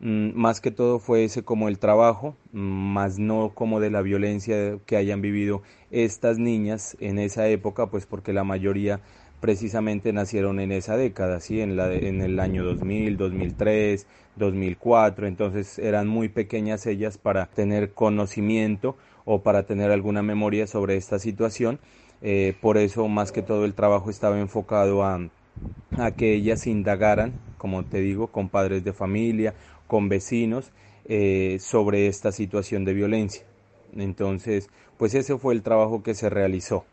[0.00, 4.78] Mm, más que todo fue ese como el trabajo, más no como de la violencia
[4.84, 9.00] que hayan vivido estas niñas en esa época, pues porque la mayoría
[9.40, 11.60] precisamente nacieron en esa década, ¿sí?
[11.60, 17.92] en, la, en el año 2000, 2003, 2004, entonces eran muy pequeñas ellas para tener
[17.92, 21.80] conocimiento o para tener alguna memoria sobre esta situación.
[22.28, 25.20] Eh, por eso más que todo el trabajo estaba enfocado a,
[25.96, 29.54] a que ellas indagaran, como te digo, con padres de familia,
[29.86, 30.72] con vecinos,
[31.04, 33.46] eh, sobre esta situación de violencia.
[33.94, 36.84] Entonces, pues ese fue el trabajo que se realizó.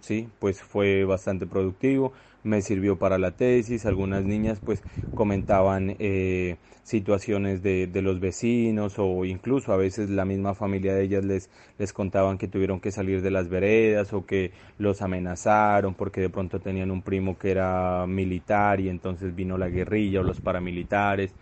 [0.00, 0.28] ¿sí?
[0.38, 2.12] Pues fue bastante productivo,
[2.48, 4.82] me sirvió para la tesis, algunas niñas pues
[5.14, 11.04] comentaban eh, situaciones de, de, los vecinos o incluso a veces la misma familia de
[11.04, 15.94] ellas les, les contaban que tuvieron que salir de las veredas o que los amenazaron
[15.94, 20.22] porque de pronto tenían un primo que era militar y entonces vino la guerrilla o
[20.22, 21.34] los paramilitares.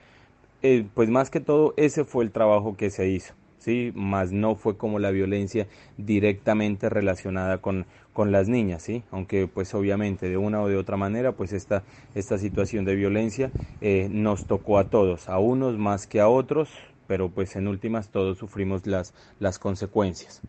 [0.63, 3.35] Eh, pues más que todo ese fue el trabajo que se hizo.
[3.59, 3.93] ¿sí?
[3.95, 7.87] Más no fue como la violencia directamente relacionada con,
[8.17, 9.03] con las niñas, ¿sí?
[9.11, 11.83] Aunque pues obviamente de una o de otra manera pues esta,
[12.15, 13.51] esta situación de violencia
[13.83, 16.71] eh, nos tocó a todos, a unos más que a otros,
[17.07, 20.41] pero pues en últimas todos sufrimos las, las consecuencias.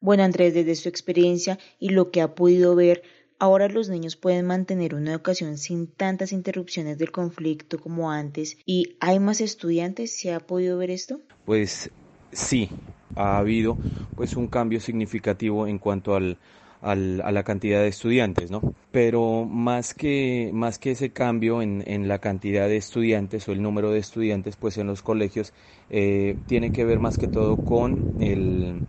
[0.00, 3.02] Bueno Andrés, desde su experiencia y lo que ha podido ver,
[3.40, 8.96] ahora los niños pueden mantener una educación sin tantas interrupciones del conflicto como antes y
[9.00, 11.18] hay más estudiantes, ¿se ha podido ver esto?
[11.46, 11.90] Pues
[12.30, 12.68] sí,
[13.16, 13.76] ha habido
[14.14, 16.36] pues un cambio significativo en cuanto al,
[16.82, 18.66] al, a la cantidad de estudiantes, ¿no?
[18.90, 23.62] Pero más que, más que ese cambio en, en, la cantidad de estudiantes o el
[23.62, 25.54] número de estudiantes, pues en los colegios
[25.88, 28.84] eh, tiene que ver más que todo con el,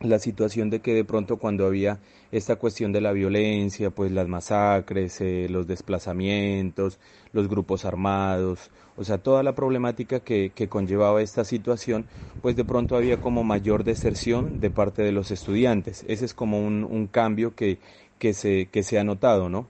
[0.00, 4.28] la situación de que de pronto cuando había esta cuestión de la violencia, pues las
[4.28, 7.00] masacres, eh, los desplazamientos,
[7.32, 12.04] los grupos armados, o sea, toda la problemática que, que, conllevaba esta situación,
[12.42, 16.04] pues de pronto había como mayor deserción de parte de los estudiantes.
[16.08, 17.78] Ese es como un, un cambio que,
[18.18, 19.68] que, se, que se ha notado, ¿no?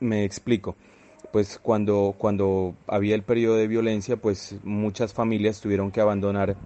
[0.00, 0.74] Me explico.
[1.30, 6.56] Pues cuando, cuando había el periodo de violencia, pues muchas familias tuvieron que abandonar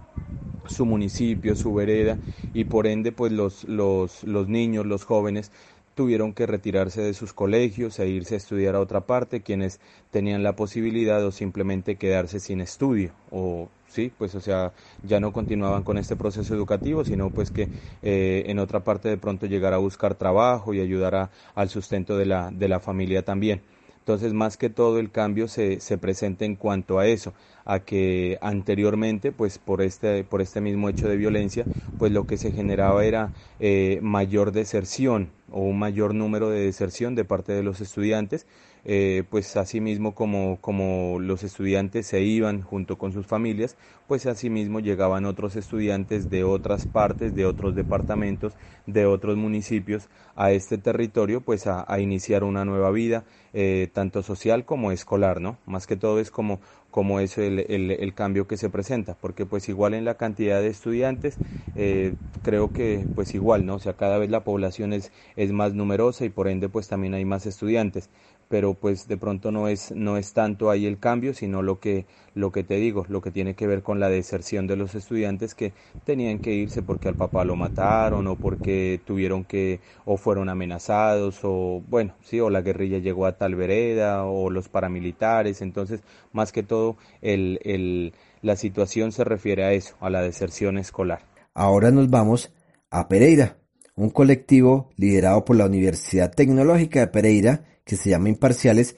[0.65, 2.17] su municipio, su vereda
[2.53, 5.51] y por ende pues los, los, los niños, los jóvenes
[5.97, 9.81] tuvieron que retirarse de sus colegios e irse a estudiar a otra parte, quienes
[10.11, 15.33] tenían la posibilidad o simplemente quedarse sin estudio o sí, pues o sea, ya no
[15.33, 17.69] continuaban con este proceso educativo, sino pues que
[18.03, 22.15] eh, en otra parte de pronto llegar a buscar trabajo y ayudar a, al sustento
[22.15, 23.61] de la, de la familia también.
[24.07, 27.33] Entonces, más que todo el cambio se, se presenta en cuanto a eso,
[27.65, 32.37] a que anteriormente, pues por este, por este mismo hecho de violencia, pues lo que
[32.37, 37.63] se generaba era eh, mayor deserción o un mayor número de deserción de parte de
[37.63, 38.47] los estudiantes,
[38.89, 43.75] eh, pues asimismo como, como los estudiantes se iban junto con sus familias,
[44.07, 48.53] pues asimismo llegaban otros estudiantes de otras partes, de otros departamentos,
[48.85, 50.07] de otros municipios
[50.37, 55.41] a este territorio, pues a, a iniciar una nueva vida, eh, tanto social como escolar,
[55.41, 55.57] ¿no?
[55.65, 59.45] Más que todo es como, como es el, el, el, cambio que se presenta, porque
[59.45, 61.39] pues igual en la cantidad de estudiantes,
[61.75, 63.75] eh, creo que pues igual, ¿no?
[63.75, 67.13] O sea, cada vez la población es, es más numerosa y por ende pues también
[67.13, 68.09] hay más estudiantes,
[68.49, 72.05] pero pues de pronto no es, no es tanto ahí el cambio, sino lo que,
[72.33, 75.55] lo que te digo, lo que tiene que ver con la deserción de los estudiantes
[75.55, 75.73] que
[76.05, 81.39] tenían que irse porque al papá lo mataron o porque tuvieron que, o fueron amenazados
[81.43, 86.51] o bueno, sí, o la guerrilla llegó a tal vereda o los paramilitares, entonces más
[86.51, 91.25] que todo el, el, la situación se refiere a eso, a la deserción escolar.
[91.53, 92.53] Ahora nos vamos
[92.89, 93.57] a Pereira,
[93.95, 98.95] un colectivo liderado por la Universidad Tecnológica de Pereira que se llama Imparciales,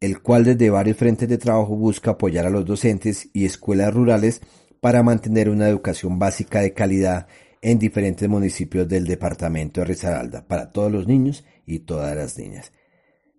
[0.00, 4.42] el cual desde varios frentes de trabajo busca apoyar a los docentes y escuelas rurales
[4.80, 7.28] para mantener una educación básica de calidad
[7.62, 12.72] en diferentes municipios del departamento de Risaralda para todos los niños y todas las niñas.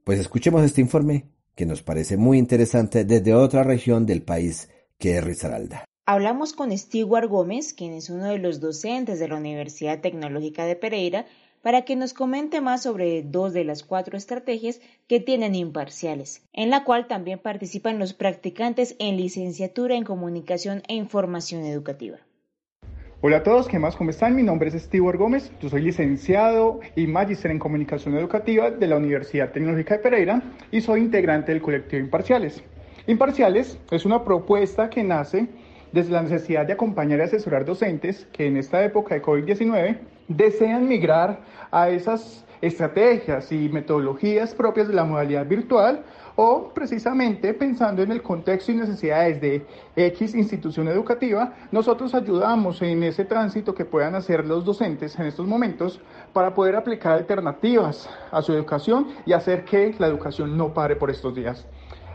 [0.06, 5.18] Pues escuchemos este informe que nos parece muy interesante desde otra región del país que
[5.18, 5.84] es Risaralda.
[6.06, 10.76] Hablamos con Stewart Gómez, quien es uno de los docentes de la Universidad Tecnológica de
[10.76, 11.26] Pereira,
[11.64, 16.70] para que nos comente más sobre dos de las cuatro estrategias que tienen imparciales, en
[16.70, 22.18] la cual también participan los practicantes en licenciatura en comunicación e información educativa.
[23.22, 23.96] Hola a todos, ¿qué más?
[23.96, 24.36] ¿Cómo están?
[24.36, 28.98] Mi nombre es Stewart Gómez, yo soy licenciado y magíster en comunicación educativa de la
[28.98, 32.62] Universidad Tecnológica de Pereira y soy integrante del colectivo Imparciales.
[33.08, 35.48] Imparciales es una propuesta que nace
[35.94, 39.98] desde la necesidad de acompañar y asesorar docentes que en esta época de COVID-19
[40.28, 41.40] desean migrar
[41.72, 46.04] a esas estrategias y metodologías propias de la modalidad virtual
[46.36, 49.66] o precisamente pensando en el contexto y necesidades de
[49.96, 55.46] X institución educativa, nosotros ayudamos en ese tránsito que puedan hacer los docentes en estos
[55.46, 56.00] momentos
[56.32, 61.12] para poder aplicar alternativas a su educación y hacer que la educación no pare por
[61.12, 61.68] estos días.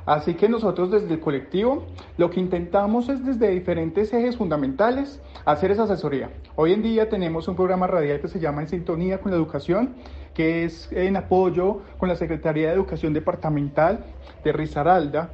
[0.09, 1.84] Así que nosotros desde el colectivo
[2.16, 6.30] lo que intentamos es desde diferentes ejes fundamentales hacer esa asesoría.
[6.56, 9.96] Hoy en día tenemos un programa radial que se llama En Sintonía con la Educación,
[10.32, 14.02] que es en apoyo con la Secretaría de Educación Departamental
[14.42, 15.28] de Risaralda,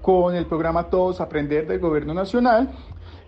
[0.00, 2.70] con el programa Todos Aprender del Gobierno Nacional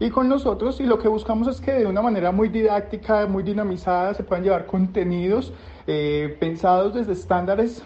[0.00, 3.42] y con nosotros y lo que buscamos es que de una manera muy didáctica, muy
[3.42, 5.52] dinamizada se puedan llevar contenidos
[5.86, 7.84] eh, pensados desde estándares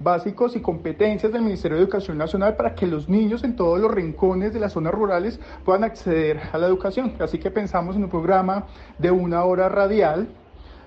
[0.00, 3.92] básicos y competencias del Ministerio de Educación Nacional para que los niños en todos los
[3.92, 7.14] rincones de las zonas rurales puedan acceder a la educación.
[7.20, 8.66] Así que pensamos en un programa
[8.98, 10.28] de una hora radial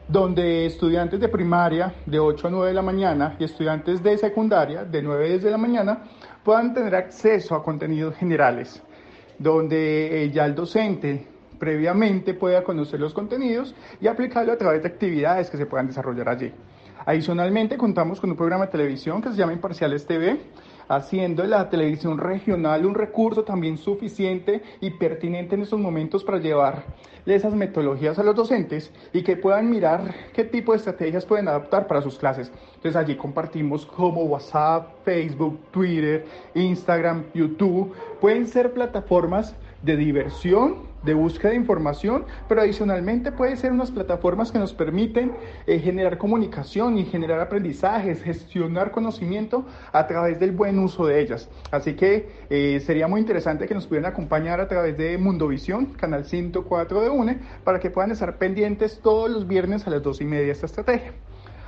[0.07, 4.83] donde estudiantes de primaria de 8 a 9 de la mañana y estudiantes de secundaria
[4.83, 6.03] de 9 a 10 de la mañana
[6.43, 8.83] puedan tener acceso a contenidos generales,
[9.39, 11.25] donde eh, ya el docente
[11.57, 16.27] previamente pueda conocer los contenidos y aplicarlo a través de actividades que se puedan desarrollar
[16.27, 16.51] allí.
[17.05, 20.39] Adicionalmente, contamos con un programa de televisión que se llama Imparciales TV,
[20.87, 26.83] haciendo la televisión regional un recurso también suficiente y pertinente en estos momentos para llevar
[27.25, 31.87] esas metodologías a los docentes y que puedan mirar qué tipo de estrategias pueden adaptar
[31.87, 32.51] para sus clases.
[32.75, 37.93] Entonces allí compartimos como WhatsApp, Facebook, Twitter, Instagram, YouTube.
[38.21, 44.51] Pueden ser plataformas de diversión de búsqueda de información, pero adicionalmente puede ser unas plataformas
[44.51, 45.33] que nos permiten
[45.67, 51.49] eh, generar comunicación y generar aprendizajes, gestionar conocimiento a través del buen uso de ellas.
[51.71, 56.25] Así que eh, sería muy interesante que nos pudieran acompañar a través de Mundovisión, canal
[56.25, 60.25] 104 de UNE, para que puedan estar pendientes todos los viernes a las 2 y
[60.25, 61.13] media de esta estrategia.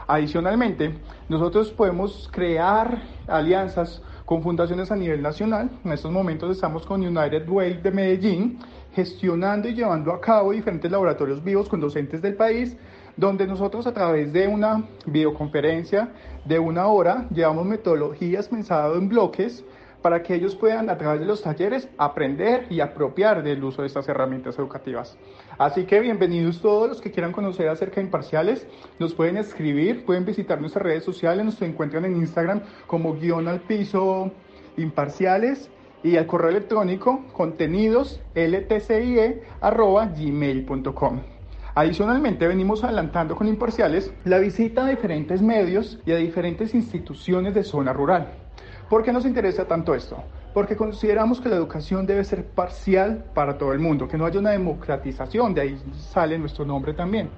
[0.07, 0.93] Adicionalmente,
[1.29, 5.69] nosotros podemos crear alianzas con fundaciones a nivel nacional.
[5.83, 8.59] En estos momentos estamos con United Way de Medellín,
[8.95, 12.77] gestionando y llevando a cabo diferentes laboratorios vivos con docentes del país,
[13.17, 16.09] donde nosotros a través de una videoconferencia
[16.45, 19.63] de una hora llevamos metodologías pensadas en bloques
[20.01, 23.87] para que ellos puedan a través de los talleres aprender y apropiar del uso de
[23.87, 25.17] estas herramientas educativas.
[25.57, 28.67] Así que bienvenidos todos los que quieran conocer acerca de imparciales,
[28.99, 33.61] nos pueden escribir, pueden visitar nuestras redes sociales, nos encuentran en Instagram como guion al
[33.61, 34.31] piso
[34.77, 35.71] imparciales
[36.05, 38.21] y al correo electrónico contenidos
[40.15, 41.21] gmail.com.
[41.73, 47.63] Adicionalmente, venimos adelantando con imparciales la visita a diferentes medios y a diferentes instituciones de
[47.63, 48.31] zona rural.
[48.87, 50.23] ¿Por qué nos interesa tanto esto?
[50.53, 54.39] Porque consideramos que la educación debe ser parcial para todo el mundo, que no haya
[54.39, 55.77] una democratización, de ahí
[56.13, 57.29] sale nuestro nombre también.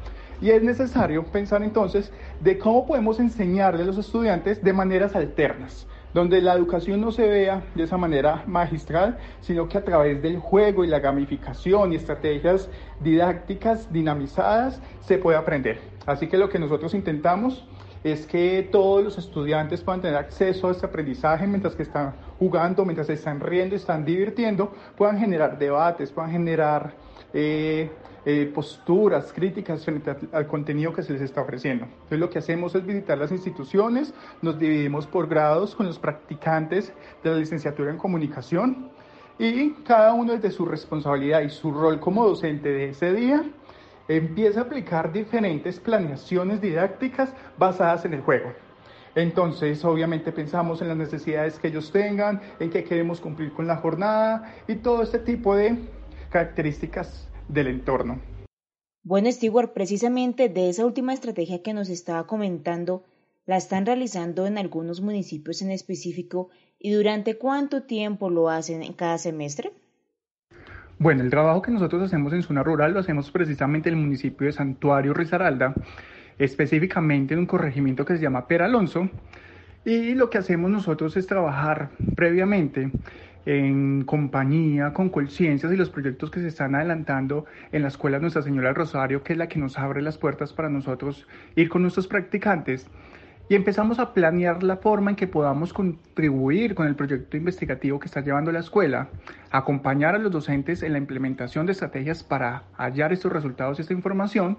[0.41, 2.11] Y es necesario pensar entonces
[2.41, 5.87] de cómo podemos enseñarle a los estudiantes de maneras alternas
[6.17, 10.39] donde la educación no se vea de esa manera magistral, sino que a través del
[10.39, 15.79] juego y la gamificación y estrategias didácticas dinamizadas se puede aprender.
[16.07, 17.67] Así que lo que nosotros intentamos
[18.03, 22.83] es que todos los estudiantes puedan tener acceso a este aprendizaje mientras que están jugando,
[22.83, 26.93] mientras están riendo, están divirtiendo, puedan generar debates, puedan generar
[27.31, 27.91] eh,
[28.29, 31.85] eh, posturas críticas frente al, contenido que se les está ofreciendo.
[31.85, 36.91] Entonces lo que hacemos es visitar las instituciones, nos dividimos por grados con los practicantes
[37.23, 38.89] de la licenciatura en comunicación
[39.39, 43.45] y cada uno desde su responsabilidad y su rol como docente de ese día
[44.09, 48.51] empieza a aplicar diferentes planeaciones didácticas basadas en el juego.
[49.15, 53.77] Entonces, obviamente pensamos en las necesidades que ellos tengan, en qué queremos cumplir con la
[53.77, 55.77] jornada y todo este tipo de
[56.29, 58.19] características del entorno.
[59.03, 63.03] Bueno, Stewart, precisamente de esa última estrategia que nos estaba comentando,
[63.45, 68.93] la están realizando en algunos municipios en específico y durante cuánto tiempo lo hacen en
[68.93, 69.71] cada semestre?
[70.99, 74.47] Bueno, el trabajo que nosotros hacemos en zona rural lo hacemos precisamente en el municipio
[74.47, 75.73] de Santuario Risaralda,
[76.37, 79.09] específicamente en un corregimiento que se llama Peralonso.
[79.85, 82.91] Y lo que hacemos nosotros es trabajar previamente
[83.47, 88.41] en compañía con Colciencias y los proyectos que se están adelantando en la Escuela Nuestra
[88.41, 91.25] Señora del Rosario, que es la que nos abre las puertas para nosotros
[91.55, 92.87] ir con nuestros practicantes.
[93.47, 98.07] Y empezamos a planear la forma en que podamos contribuir con el proyecto investigativo que
[98.07, 99.07] está llevando la escuela,
[99.49, 103.93] acompañar a los docentes en la implementación de estrategias para hallar estos resultados y esta
[103.93, 104.57] información.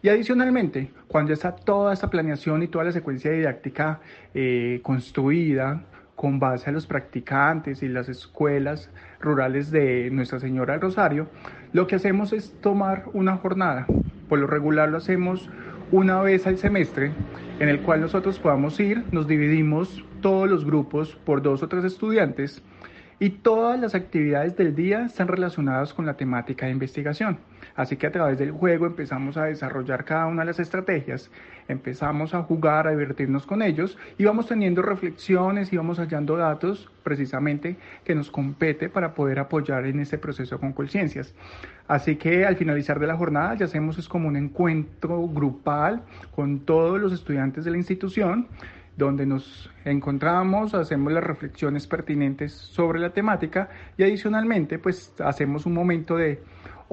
[0.00, 4.00] Y adicionalmente, cuando ya está toda esta planeación y toda la secuencia didáctica
[4.32, 5.84] eh, construida,
[6.14, 8.90] con base a los practicantes y las escuelas
[9.20, 11.28] rurales de Nuestra Señora del Rosario,
[11.72, 13.86] lo que hacemos es tomar una jornada.
[14.28, 15.48] Por lo regular lo hacemos
[15.90, 17.12] una vez al semestre,
[17.58, 21.84] en el cual nosotros podamos ir, nos dividimos todos los grupos por dos o tres
[21.84, 22.62] estudiantes
[23.18, 27.38] y todas las actividades del día están relacionadas con la temática de investigación.
[27.76, 31.30] Así que a través del juego empezamos a desarrollar cada una de las estrategias,
[31.66, 36.88] empezamos a jugar, a divertirnos con ellos y vamos teniendo reflexiones y vamos hallando datos
[37.02, 41.34] precisamente que nos compete para poder apoyar en este proceso con conciencias.
[41.88, 46.02] Así que al finalizar de la jornada ya hacemos es como un encuentro grupal
[46.34, 48.46] con todos los estudiantes de la institución
[48.96, 55.74] donde nos encontramos, hacemos las reflexiones pertinentes sobre la temática y adicionalmente pues hacemos un
[55.74, 56.40] momento de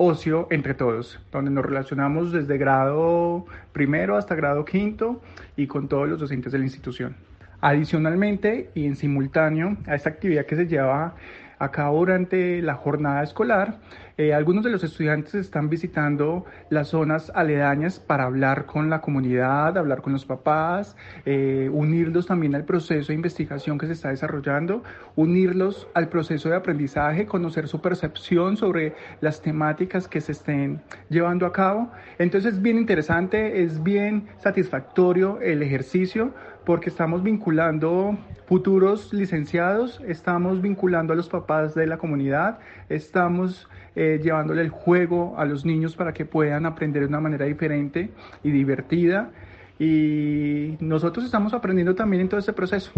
[0.02, 5.22] ocio entre todos, donde nos relacionamos desde grado primero hasta grado quinto
[5.56, 7.16] y con todos los docentes de la institución.
[7.62, 11.14] Adicionalmente y en simultáneo a esta actividad que se lleva
[11.60, 13.78] a cabo durante la jornada escolar,
[14.22, 19.76] eh, algunos de los estudiantes están visitando las zonas aledañas para hablar con la comunidad,
[19.80, 20.96] hablar con los papás,
[21.26, 24.84] eh, unirlos también al proceso de investigación que se está desarrollando,
[25.16, 31.48] unirlos al proceso de aprendizaje, conocer su percepción sobre las temáticas que se estén llevando
[31.48, 31.92] a cabo.
[32.20, 36.32] Entonces es bien interesante, es bien satisfactorio el ejercicio
[36.72, 43.68] porque estamos vinculando futuros licenciados, estamos vinculando a los papás de la comunidad, estamos
[43.98, 48.10] eh, llevándole el juego a los niños para que puedan aprender de una manera diferente
[48.42, 49.32] y divertida.
[49.80, 52.90] Y nosotros estamos aprendiendo también en todo este proceso.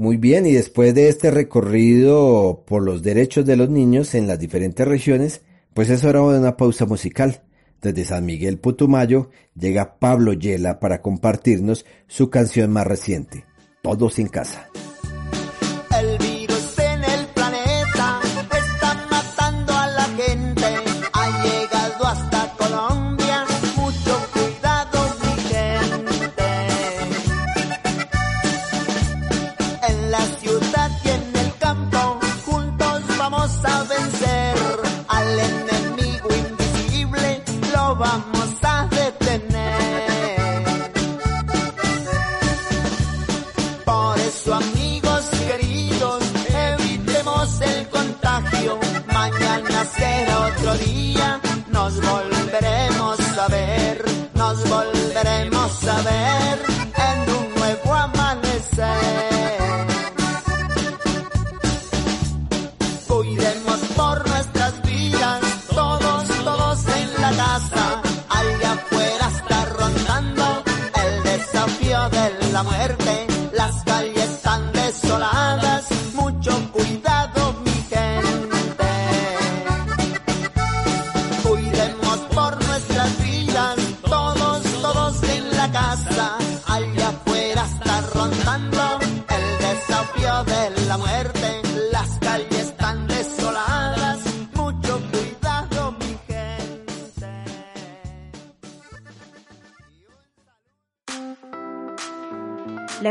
[0.00, 4.38] Muy bien, y después de este recorrido por los derechos de los niños en las
[4.38, 5.42] diferentes regiones,
[5.74, 7.42] pues es hora de una pausa musical.
[7.82, 13.44] Desde San Miguel Putumayo llega Pablo Yela para compartirnos su canción más reciente,
[13.82, 14.69] Todos en casa.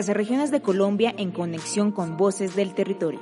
[0.08, 3.20] Las regiones de Colombia en conexión con voces del territorio.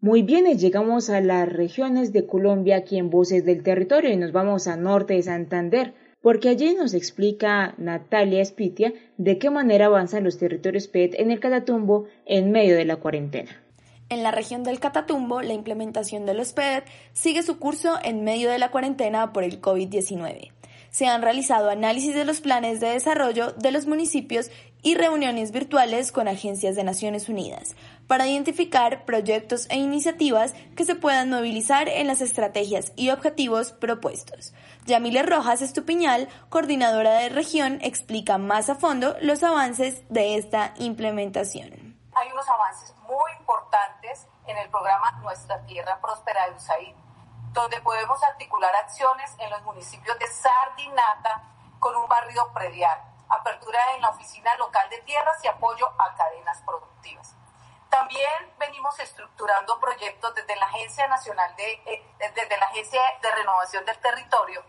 [0.00, 4.32] Muy bien, llegamos a las regiones de Colombia aquí en Voces del Territorio y nos
[4.32, 10.24] vamos a norte de Santander, porque allí nos explica Natalia Espitia de qué manera avanzan
[10.24, 13.62] los territorios PET en el Catatumbo en medio de la cuarentena.
[14.08, 18.50] En la región del Catatumbo, la implementación de los PET sigue su curso en medio
[18.50, 20.53] de la cuarentena por el COVID-19
[20.94, 26.12] se han realizado análisis de los planes de desarrollo de los municipios y reuniones virtuales
[26.12, 27.74] con agencias de Naciones Unidas
[28.06, 34.54] para identificar proyectos e iniciativas que se puedan movilizar en las estrategias y objetivos propuestos.
[34.86, 41.98] Yamile Rojas Estupiñal, coordinadora de región, explica más a fondo los avances de esta implementación.
[42.14, 47.03] Hay unos avances muy importantes en el programa Nuestra Tierra Próspera de USAID
[47.54, 51.40] donde podemos articular acciones en los municipios de Sardinata
[51.78, 56.60] con un barrio predial, apertura en la oficina local de tierras y apoyo a cadenas
[56.62, 57.36] productivas.
[57.88, 63.84] También venimos estructurando proyectos desde la Agencia Nacional de, eh, desde la Agencia de Renovación
[63.84, 64.64] del Territorio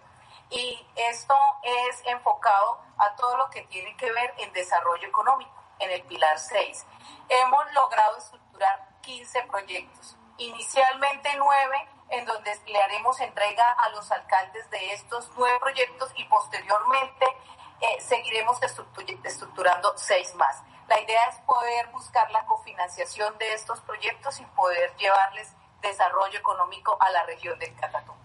[0.52, 5.90] y esto es enfocado a todo lo que tiene que ver en desarrollo económico, en
[5.90, 6.86] el pilar 6.
[7.30, 14.70] Hemos logrado estructurar 15 proyectos, inicialmente 9 en donde le haremos entrega a los alcaldes
[14.70, 17.26] de estos nueve proyectos y posteriormente
[17.82, 18.58] eh, seguiremos
[19.24, 20.62] estructurando seis más.
[20.88, 25.52] La idea es poder buscar la cofinanciación de estos proyectos y poder llevarles
[25.82, 28.22] desarrollo económico a la región del Catatumbo.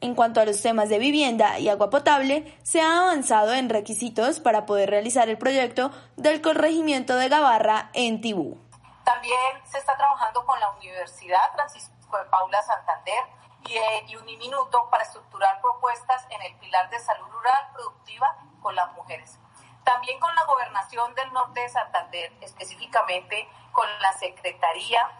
[0.00, 4.38] En cuanto a los temas de vivienda y agua potable, se ha avanzado en requisitos
[4.38, 8.58] para poder realizar el proyecto del corregimiento de Gabarra en Tibú.
[9.04, 13.24] También se está trabajando con la Universidad Francisco de Paula Santander
[13.66, 18.92] y, eh, Uniminuto para estructurar propuestas en el pilar de salud rural productiva con las
[18.92, 19.38] mujeres.
[19.84, 25.10] También con la Gobernación del Norte de Santander, específicamente con la Secretaría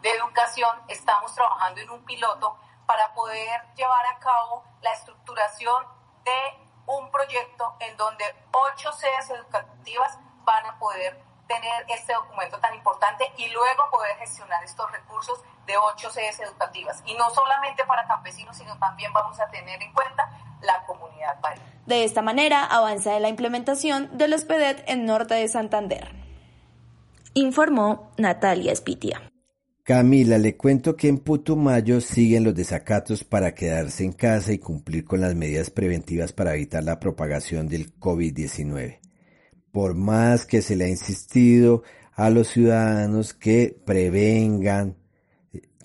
[0.00, 5.86] de Educación, estamos trabajando en un piloto para poder llevar a cabo la estructuración
[6.24, 12.74] de un proyecto en donde ocho sedes educativas van a poder tener este documento tan
[12.74, 17.00] importante y luego poder gestionar estos recursos de ocho sedes educativas.
[17.06, 20.28] Y no solamente para campesinos, sino también vamos a tener en cuenta
[20.62, 21.38] la comunidad
[21.86, 26.10] De esta manera avanza la implementación de los PEDET en norte de Santander.
[27.34, 29.22] Informó Natalia Spitia.
[29.84, 35.04] Camila, le cuento que en Putumayo siguen los desacatos para quedarse en casa y cumplir
[35.04, 38.98] con las medidas preventivas para evitar la propagación del COVID-19
[39.78, 41.82] por más que se le ha insistido
[42.14, 44.96] a los ciudadanos que prevengan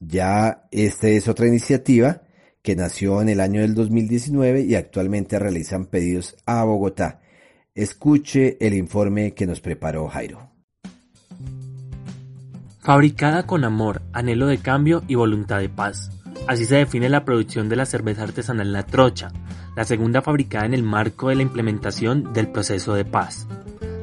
[0.00, 2.22] Ya esta es otra iniciativa
[2.60, 7.20] que nació en el año del 2019 y actualmente realizan pedidos a Bogotá.
[7.74, 10.51] Escuche el informe que nos preparó Jairo.
[12.82, 16.10] Fabricada con amor, anhelo de cambio y voluntad de paz.
[16.48, 19.30] Así se define la producción de la cerveza artesanal La Trocha,
[19.76, 23.46] la segunda fabricada en el marco de la implementación del proceso de paz.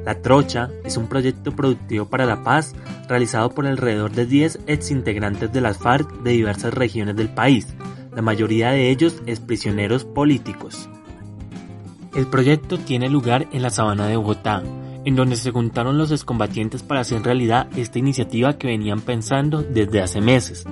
[0.06, 2.74] La Trocha es un proyecto productivo para la paz
[3.10, 7.68] realizado por alrededor de 10 exintegrantes de las FARC de diversas regiones del país,
[8.16, 10.90] la mayoría de ellos es prisioneros políticos.
[12.16, 14.64] El proyecto tiene lugar en la sabana de Bogotá,
[15.06, 20.02] en donde se juntaron los excombatientes para hacer realidad esta iniciativa que venían pensando desde
[20.02, 20.66] hace meses.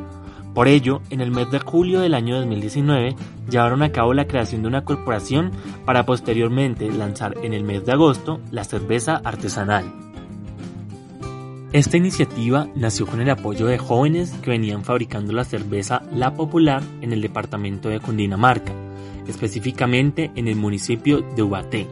[0.53, 3.15] Por ello, en el mes de julio del año 2019,
[3.49, 5.51] llevaron a cabo la creación de una corporación
[5.85, 9.85] para posteriormente lanzar en el mes de agosto la cerveza artesanal.
[11.73, 16.81] Esta iniciativa nació con el apoyo de jóvenes que venían fabricando la cerveza La Popular
[17.01, 18.71] en el departamento de Cundinamarca,
[19.27, 21.87] específicamente en el municipio de Ubaté,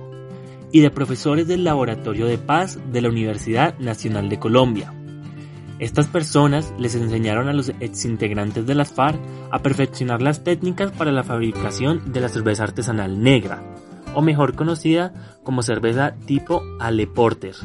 [0.76, 4.94] y de profesores del Laboratorio de Paz de la Universidad Nacional de Colombia.
[5.80, 9.18] Estas personas les enseñaron a los exintegrantes de las FARC
[9.52, 13.64] a perfeccionar las técnicas para la fabricación de la cerveza artesanal negra,
[14.16, 17.56] o mejor conocida como cerveza tipo Ale Porter.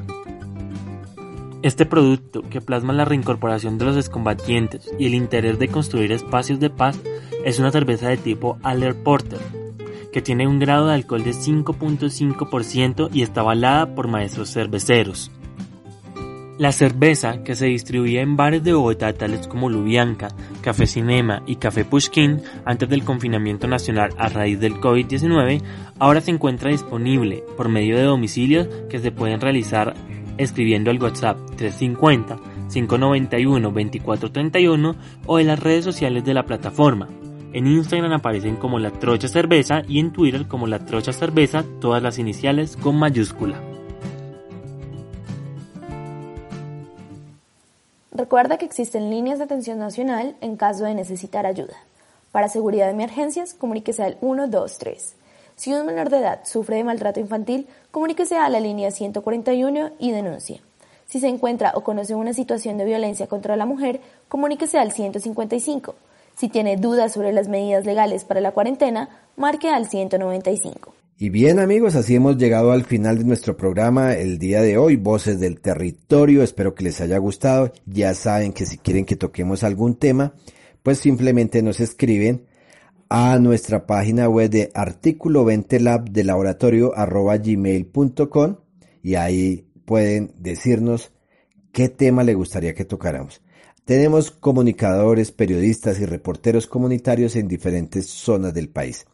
[1.63, 6.61] Este producto, que plasma la reincorporación de los excombatientes y el interés de construir espacios
[6.61, 6.97] de paz,
[7.45, 9.41] es una cerveza de tipo Aller Porter,
[10.13, 15.31] que tiene un grado de alcohol de 5.5% y está avalada por maestros cerveceros.
[16.59, 20.29] La cerveza, que se distribuía en bares de Bogotá tales como Lubianca,
[20.61, 25.63] Café Cinema y Café Pushkin antes del confinamiento nacional a raíz del COVID-19,
[25.99, 29.95] ahora se encuentra disponible por medio de domicilios que se pueden realizar
[30.37, 32.37] escribiendo al WhatsApp 350
[32.71, 34.95] 591-2431
[35.27, 37.09] o en las redes sociales de la plataforma.
[37.53, 42.01] En Instagram aparecen como La Trocha Cerveza y en Twitter como La Trocha Cerveza, todas
[42.01, 43.61] las iniciales con mayúscula.
[48.13, 51.75] Recuerda que existen líneas de atención nacional en caso de necesitar ayuda.
[52.31, 55.17] Para seguridad de emergencias, comuníquese al 123.
[55.57, 60.13] Si un menor de edad sufre de maltrato infantil, comuníquese a la línea 141 y
[60.13, 60.61] denuncie.
[61.09, 65.97] Si se encuentra o conoce una situación de violencia contra la mujer, comuníquese al 155.
[66.41, 70.95] Si tiene dudas sobre las medidas legales para la cuarentena, marque al 195.
[71.19, 74.97] Y bien amigos, así hemos llegado al final de nuestro programa el día de hoy,
[74.97, 79.65] Voces del Territorio, espero que les haya gustado, ya saben que si quieren que toquemos
[79.65, 80.33] algún tema,
[80.83, 82.47] pues simplemente nos escriben
[83.11, 88.57] a nuestra página web de artículo 20 lab de laboratorio arroba gmail.com
[89.03, 91.13] y ahí pueden decirnos
[91.71, 93.43] qué tema le gustaría que tocáramos.
[93.85, 99.07] Tenemos comunicadores, periodistas y reporteros comunitarios en diferentes zonas del país.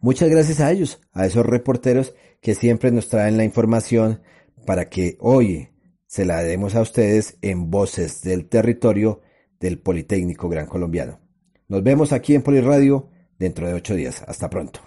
[0.00, 4.22] Muchas gracias a ellos, a esos reporteros que siempre nos traen la información
[4.66, 5.68] para que hoy
[6.06, 9.20] se la demos a ustedes en Voces del Territorio
[9.60, 11.20] del Politécnico Gran Colombiano.
[11.68, 13.08] Nos vemos aquí en Poliradio
[13.38, 14.22] dentro de ocho días.
[14.26, 14.80] Hasta pronto.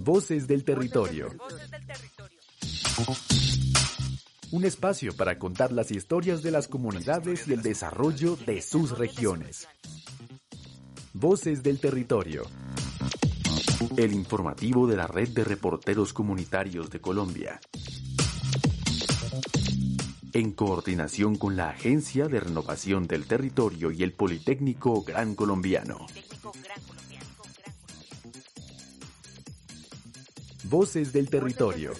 [0.00, 1.28] Voces del Territorio.
[4.54, 9.66] Un espacio para contar las historias de las comunidades y el desarrollo de sus regiones.
[11.12, 12.44] Voces del Territorio.
[13.96, 17.60] El informativo de la Red de Reporteros Comunitarios de Colombia
[20.32, 26.06] en coordinación con la Agencia de Renovación del Territorio y el Politécnico Gran Colombiano.
[30.64, 31.92] Voces del Territorio.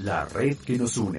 [0.00, 1.18] La red que nos une.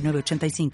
[0.01, 0.71] 85